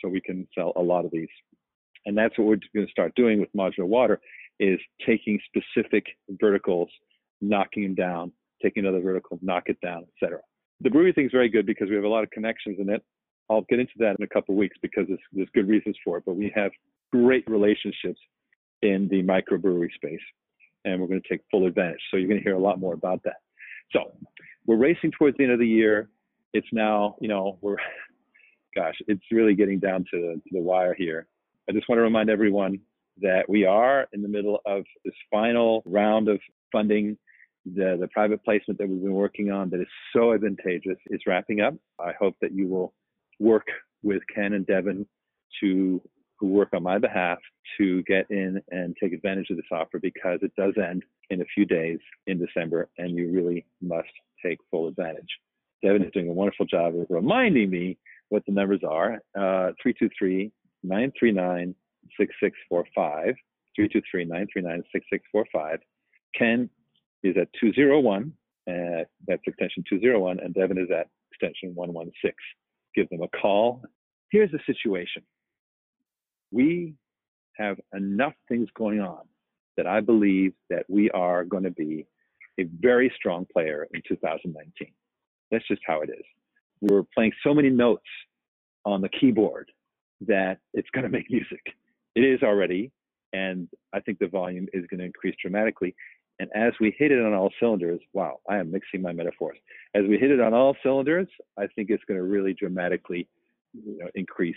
so 0.00 0.08
we 0.08 0.20
can 0.20 0.46
sell 0.56 0.72
a 0.76 0.82
lot 0.82 1.04
of 1.04 1.10
these 1.10 1.28
and 2.06 2.16
that's 2.16 2.36
what 2.38 2.46
we're 2.46 2.58
going 2.74 2.86
to 2.86 2.90
start 2.90 3.14
doing 3.14 3.40
with 3.40 3.52
modular 3.54 3.86
water 3.86 4.20
is 4.60 4.78
taking 5.06 5.38
specific 5.46 6.04
verticals 6.40 6.88
knocking 7.40 7.82
them 7.82 7.94
down 7.94 8.32
taking 8.62 8.84
another 8.84 9.00
vertical 9.00 9.38
knock 9.42 9.64
it 9.66 9.80
down 9.80 10.04
etc 10.16 10.40
the 10.80 10.90
brewery 10.90 11.12
thing 11.12 11.26
is 11.26 11.32
very 11.32 11.48
good 11.48 11.66
because 11.66 11.88
we 11.88 11.94
have 11.94 12.04
a 12.04 12.08
lot 12.08 12.24
of 12.24 12.30
connections 12.30 12.76
in 12.78 12.88
it 12.88 13.02
i'll 13.50 13.64
get 13.68 13.78
into 13.78 13.92
that 13.98 14.16
in 14.18 14.24
a 14.24 14.28
couple 14.28 14.54
of 14.54 14.58
weeks 14.58 14.76
because 14.82 15.04
there's, 15.08 15.20
there's 15.32 15.48
good 15.54 15.68
reasons 15.68 15.96
for 16.04 16.18
it 16.18 16.24
but 16.26 16.36
we 16.36 16.52
have 16.54 16.70
great 17.12 17.48
relationships 17.48 18.20
in 18.82 19.08
the 19.08 19.22
microbrewery 19.22 19.92
space 19.94 20.20
and 20.84 21.00
we're 21.00 21.06
going 21.06 21.20
to 21.20 21.28
take 21.28 21.40
full 21.50 21.66
advantage. 21.66 22.00
So 22.10 22.16
you're 22.16 22.28
going 22.28 22.40
to 22.40 22.44
hear 22.44 22.56
a 22.56 22.60
lot 22.60 22.78
more 22.78 22.94
about 22.94 23.22
that. 23.24 23.36
So 23.92 24.12
we're 24.68 24.76
racing 24.76 25.10
towards 25.10 25.36
the 25.38 25.44
end 25.44 25.52
of 25.52 25.58
the 25.58 25.66
year. 25.66 26.10
It's 26.52 26.68
now, 26.72 27.16
you 27.20 27.26
know, 27.26 27.58
we're, 27.62 27.78
gosh, 28.76 28.94
it's 29.08 29.24
really 29.32 29.54
getting 29.54 29.80
down 29.80 30.04
to, 30.12 30.34
to 30.34 30.50
the 30.52 30.60
wire 30.60 30.94
here. 30.94 31.26
I 31.68 31.72
just 31.72 31.88
want 31.88 31.98
to 31.98 32.02
remind 32.02 32.30
everyone 32.30 32.78
that 33.20 33.48
we 33.48 33.64
are 33.64 34.06
in 34.12 34.22
the 34.22 34.28
middle 34.28 34.60
of 34.66 34.84
this 35.04 35.14
final 35.30 35.82
round 35.86 36.28
of 36.28 36.38
funding. 36.70 37.16
The, 37.64 37.96
the 38.00 38.08
private 38.08 38.44
placement 38.44 38.78
that 38.78 38.88
we've 38.88 39.02
been 39.02 39.12
working 39.12 39.50
on 39.50 39.70
that 39.70 39.80
is 39.80 39.88
so 40.14 40.32
advantageous 40.32 40.96
is 41.06 41.20
wrapping 41.26 41.60
up. 41.60 41.74
I 41.98 42.12
hope 42.18 42.36
that 42.40 42.52
you 42.52 42.68
will 42.68 42.94
work 43.40 43.66
with 44.02 44.22
Ken 44.34 44.52
and 44.52 44.66
Devin 44.66 45.06
to 45.60 46.00
who 46.38 46.46
work 46.46 46.68
on 46.72 46.84
my 46.84 46.98
behalf 46.98 47.38
to 47.78 48.02
get 48.04 48.30
in 48.30 48.62
and 48.70 48.96
take 49.02 49.12
advantage 49.12 49.50
of 49.50 49.56
this 49.56 49.66
offer 49.72 49.98
because 49.98 50.38
it 50.42 50.52
does 50.56 50.74
end 50.78 51.02
in 51.30 51.40
a 51.40 51.44
few 51.52 51.64
days 51.64 51.98
in 52.28 52.38
December 52.38 52.88
and 52.96 53.16
you 53.16 53.30
really 53.32 53.66
must 53.82 54.08
take 54.44 54.58
full 54.70 54.88
advantage. 54.88 55.28
Devin 55.82 56.04
is 56.04 56.12
doing 56.12 56.28
a 56.28 56.32
wonderful 56.32 56.66
job 56.66 56.96
of 56.96 57.06
reminding 57.08 57.70
me 57.70 57.98
what 58.30 58.44
the 58.46 58.52
numbers 58.52 58.80
are 58.88 59.14
uh, 59.36 59.72
323 59.82 60.50
939 60.82 61.74
6645. 62.18 63.34
323 63.76 64.24
939 64.24 64.82
6645. 64.92 65.78
Ken 66.34 66.68
is 67.22 67.36
at 67.36 67.48
201, 67.60 68.32
uh, 68.68 69.04
that's 69.26 69.42
extension 69.46 69.84
201, 69.88 70.40
and 70.40 70.54
Devin 70.54 70.78
is 70.78 70.90
at 70.90 71.08
extension 71.30 71.74
116. 71.74 72.32
Give 72.94 73.08
them 73.08 73.22
a 73.22 73.28
call. 73.28 73.82
Here's 74.30 74.50
the 74.50 74.60
situation 74.66 75.22
we 76.50 76.94
have 77.56 77.78
enough 77.94 78.32
things 78.48 78.68
going 78.74 79.00
on 79.00 79.20
that 79.76 79.86
I 79.86 80.00
believe 80.00 80.54
that 80.70 80.86
we 80.88 81.10
are 81.10 81.44
going 81.44 81.64
to 81.64 81.70
be 81.70 82.06
a 82.58 82.64
very 82.80 83.12
strong 83.16 83.46
player 83.52 83.86
in 83.94 84.02
2019. 84.08 84.88
That's 85.50 85.66
just 85.66 85.80
how 85.86 86.00
it 86.02 86.10
is. 86.10 86.24
We're 86.80 87.04
playing 87.14 87.32
so 87.44 87.54
many 87.54 87.70
notes 87.70 88.06
on 88.84 89.00
the 89.00 89.08
keyboard 89.08 89.70
that 90.26 90.58
it's 90.74 90.88
going 90.90 91.04
to 91.04 91.10
make 91.10 91.26
music. 91.30 91.62
It 92.14 92.20
is 92.20 92.42
already, 92.42 92.90
and 93.32 93.68
I 93.92 94.00
think 94.00 94.18
the 94.18 94.28
volume 94.28 94.66
is 94.72 94.84
going 94.90 94.98
to 94.98 95.06
increase 95.06 95.34
dramatically. 95.40 95.94
And 96.40 96.50
as 96.54 96.72
we 96.80 96.94
hit 96.96 97.10
it 97.10 97.20
on 97.20 97.34
all 97.34 97.50
cylinders, 97.58 98.00
wow, 98.12 98.38
I 98.48 98.58
am 98.58 98.70
mixing 98.70 99.02
my 99.02 99.12
metaphors. 99.12 99.58
As 99.94 100.04
we 100.08 100.18
hit 100.18 100.30
it 100.30 100.40
on 100.40 100.54
all 100.54 100.76
cylinders, 100.82 101.26
I 101.58 101.66
think 101.74 101.90
it's 101.90 102.04
going 102.04 102.18
to 102.18 102.24
really 102.24 102.54
dramatically 102.54 103.28
you 103.74 103.98
know, 103.98 104.08
increase 104.14 104.56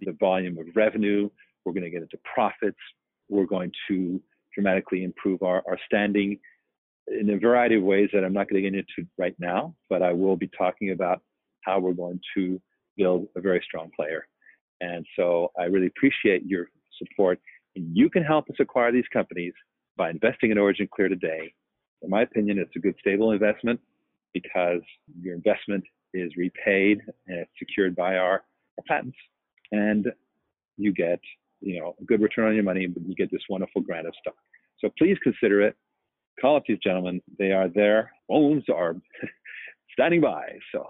the 0.00 0.12
volume 0.12 0.58
of 0.58 0.66
revenue. 0.74 1.30
We're 1.64 1.72
going 1.72 1.84
to 1.84 1.90
get 1.90 2.02
into 2.02 2.18
profits. 2.34 2.78
We're 3.28 3.46
going 3.46 3.72
to 3.88 4.20
dramatically 4.54 5.04
improve 5.04 5.42
our, 5.42 5.62
our 5.66 5.78
standing 5.86 6.38
in 7.10 7.30
a 7.30 7.38
variety 7.38 7.76
of 7.76 7.82
ways 7.82 8.10
that 8.12 8.24
I'm 8.24 8.32
not 8.32 8.48
going 8.48 8.62
to 8.62 8.70
get 8.70 8.78
into 8.78 9.08
right 9.16 9.34
now, 9.38 9.74
but 9.88 10.02
I 10.02 10.12
will 10.12 10.36
be 10.36 10.50
talking 10.56 10.90
about 10.90 11.22
how 11.64 11.78
we're 11.78 11.92
going 11.92 12.20
to 12.36 12.60
build 12.96 13.28
a 13.36 13.40
very 13.40 13.62
strong 13.64 13.90
player. 13.94 14.26
And 14.80 15.06
so 15.16 15.50
I 15.58 15.64
really 15.64 15.86
appreciate 15.86 16.44
your 16.46 16.68
support. 16.98 17.40
And 17.76 17.96
you 17.96 18.10
can 18.10 18.22
help 18.22 18.48
us 18.50 18.56
acquire 18.60 18.92
these 18.92 19.08
companies 19.12 19.52
by 19.96 20.10
investing 20.10 20.50
in 20.50 20.58
Origin 20.58 20.88
Clear 20.94 21.08
today. 21.08 21.52
In 22.02 22.10
my 22.10 22.22
opinion, 22.22 22.58
it's 22.58 22.74
a 22.76 22.78
good, 22.78 22.94
stable 23.00 23.32
investment 23.32 23.80
because 24.32 24.80
your 25.20 25.34
investment 25.34 25.84
is 26.14 26.32
repaid 26.36 27.00
and 27.26 27.38
it's 27.38 27.50
secured 27.58 27.96
by 27.96 28.16
our, 28.16 28.44
our 28.78 28.84
patents. 28.86 29.16
And 29.72 30.06
you 30.76 30.92
get, 30.92 31.20
you 31.60 31.80
know, 31.80 31.94
a 32.00 32.04
good 32.04 32.22
return 32.22 32.48
on 32.48 32.54
your 32.54 32.64
money, 32.64 32.86
but 32.86 33.02
you 33.06 33.14
get 33.14 33.30
this 33.30 33.42
wonderful 33.48 33.82
grant 33.82 34.06
of 34.06 34.14
stock. 34.20 34.36
So 34.80 34.90
please 34.96 35.16
consider 35.22 35.60
it. 35.62 35.76
Call 36.40 36.56
up 36.56 36.64
these 36.68 36.78
gentlemen. 36.78 37.20
They 37.38 37.52
are 37.52 37.68
there. 37.68 38.12
Phones 38.28 38.64
are 38.72 38.96
standing 39.92 40.20
by. 40.20 40.58
So 40.72 40.86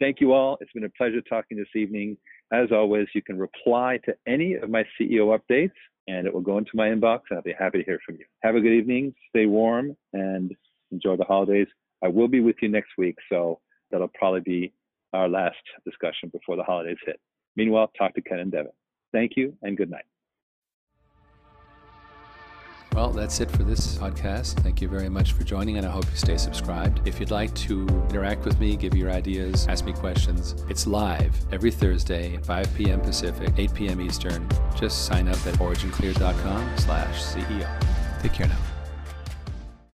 thank 0.00 0.20
you 0.20 0.32
all. 0.32 0.56
It's 0.60 0.72
been 0.72 0.84
a 0.84 0.90
pleasure 0.90 1.20
talking 1.22 1.56
this 1.56 1.66
evening. 1.74 2.16
As 2.52 2.68
always, 2.72 3.08
you 3.14 3.22
can 3.22 3.38
reply 3.38 3.98
to 4.04 4.14
any 4.26 4.54
of 4.54 4.70
my 4.70 4.84
CEO 4.98 5.36
updates 5.38 5.72
and 6.06 6.26
it 6.26 6.32
will 6.32 6.40
go 6.40 6.58
into 6.58 6.70
my 6.74 6.88
inbox 6.88 7.20
and 7.30 7.36
I'll 7.36 7.42
be 7.42 7.54
happy 7.58 7.78
to 7.78 7.84
hear 7.84 7.98
from 8.06 8.16
you. 8.16 8.24
Have 8.42 8.54
a 8.54 8.60
good 8.60 8.72
evening. 8.72 9.14
Stay 9.30 9.46
warm 9.46 9.96
and 10.12 10.54
enjoy 10.90 11.16
the 11.16 11.24
holidays. 11.24 11.66
I 12.02 12.08
will 12.08 12.28
be 12.28 12.40
with 12.40 12.56
you 12.62 12.68
next 12.68 12.90
week, 12.96 13.16
so 13.30 13.60
that'll 13.90 14.08
probably 14.14 14.40
be 14.40 14.72
our 15.12 15.28
last 15.28 15.56
discussion 15.84 16.30
before 16.30 16.56
the 16.56 16.62
holidays 16.62 16.98
hit. 17.04 17.20
Meanwhile, 17.56 17.90
talk 17.98 18.14
to 18.14 18.22
Ken 18.22 18.38
and 18.38 18.52
Devin. 18.52 18.72
Thank 19.12 19.32
you 19.36 19.54
and 19.62 19.76
good 19.76 19.90
night. 19.90 20.04
Well, 22.98 23.10
that's 23.10 23.38
it 23.38 23.48
for 23.48 23.62
this 23.62 23.94
podcast. 23.94 24.54
Thank 24.64 24.82
you 24.82 24.88
very 24.88 25.08
much 25.08 25.32
for 25.32 25.44
joining, 25.44 25.76
and 25.76 25.86
I 25.86 25.88
hope 25.88 26.04
you 26.10 26.16
stay 26.16 26.36
subscribed. 26.36 27.06
If 27.06 27.20
you'd 27.20 27.30
like 27.30 27.54
to 27.54 27.86
interact 28.10 28.44
with 28.44 28.58
me, 28.58 28.74
give 28.74 28.92
your 28.96 29.08
ideas, 29.12 29.68
ask 29.68 29.84
me 29.84 29.92
questions, 29.92 30.56
it's 30.68 30.84
live 30.84 31.32
every 31.52 31.70
Thursday 31.70 32.34
at 32.34 32.44
5 32.44 32.74
p.m. 32.74 33.00
Pacific, 33.00 33.50
8 33.56 33.72
p.m. 33.72 34.00
Eastern. 34.00 34.48
Just 34.74 35.06
sign 35.06 35.28
up 35.28 35.36
at 35.46 35.54
originclear.com 35.60 36.76
slash 36.78 37.22
CEO. 37.22 38.20
Take 38.20 38.32
care 38.32 38.48
now. 38.48 38.67